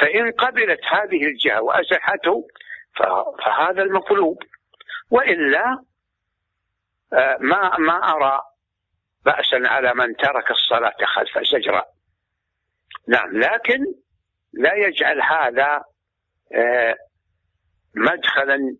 فإن 0.00 0.32
قبلت 0.32 0.80
هذه 0.84 1.26
الجهة 1.26 1.62
وأزحته 1.62 2.48
فهذا 3.44 3.82
المطلوب. 3.82 4.42
وإلا 5.10 5.84
آه، 7.12 7.36
ما 7.40 7.78
ما 7.78 8.12
أرى 8.12 8.40
بأسا 9.24 9.68
على 9.68 9.94
من 9.94 10.16
ترك 10.16 10.50
الصلاة 10.50 10.96
خلف 11.14 11.38
شجرة. 11.42 11.86
نعم 13.08 13.38
لكن 13.38 13.84
لا 14.52 14.74
يجعل 14.74 15.22
هذا 15.22 15.84
آه، 16.54 16.96
مدخلا 17.94 18.76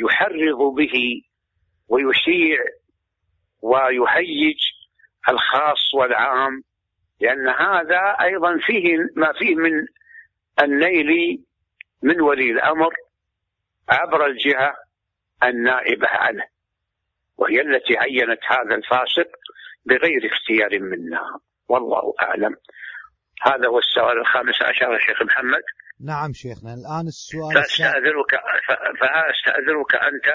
يحرض 0.00 0.74
به 0.76 1.22
ويشيع 1.88 2.58
ويهيج 3.62 4.58
الخاص 5.28 5.94
والعام 5.94 6.62
لأن 7.20 7.48
هذا 7.48 8.16
أيضا 8.20 8.58
فيه 8.66 8.96
ما 9.16 9.32
فيه 9.32 9.54
من 9.54 9.86
النيل 10.62 11.42
من 12.02 12.20
ولي 12.20 12.50
الأمر 12.50 12.94
عبر 13.88 14.26
الجهة 14.26 14.74
النائبة 15.42 16.08
عنه 16.08 16.44
وهي 17.36 17.60
التي 17.60 17.98
عينت 17.98 18.40
هذا 18.46 18.74
الفاسق 18.74 19.28
بغير 19.86 20.32
اختيار 20.32 20.80
منا. 20.80 21.38
والله 21.68 22.14
أعلم. 22.22 22.56
هذا 23.42 23.68
هو 23.68 23.78
السؤال 23.78 24.18
الخامس 24.18 24.62
عشر 24.62 24.98
شيخ 24.98 25.22
محمد. 25.22 25.62
نعم 26.04 26.32
شيخنا 26.32 26.74
الآن 26.74 27.06
السؤال 27.06 27.54
فأستأذنك 27.54 28.32
فأستأذنك 29.00 29.92
أنت 30.10 30.28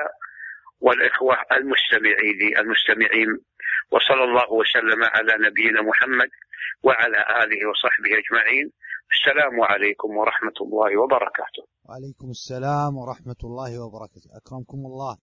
والإخوة 0.80 1.36
المستمعين 1.52 2.58
المستمعين 2.58 3.30
وصلى 3.92 4.24
الله 4.24 4.54
وسلم 4.54 5.04
على 5.04 5.34
نبينا 5.48 5.82
محمد 5.82 6.30
وعلى 6.84 7.18
آله 7.44 7.60
وصحبه 7.70 8.12
أجمعين. 8.22 8.72
السلام 9.16 9.62
عليكم 9.62 10.10
ورحمة 10.18 10.58
الله 10.62 11.02
وبركاته. 11.02 11.64
وعليكم 11.86 12.30
السلام 12.30 12.98
ورحمة 12.98 13.42
الله 13.44 13.72
وبركاته. 13.84 14.30
أكرمكم 14.42 14.78
الله. 14.78 15.18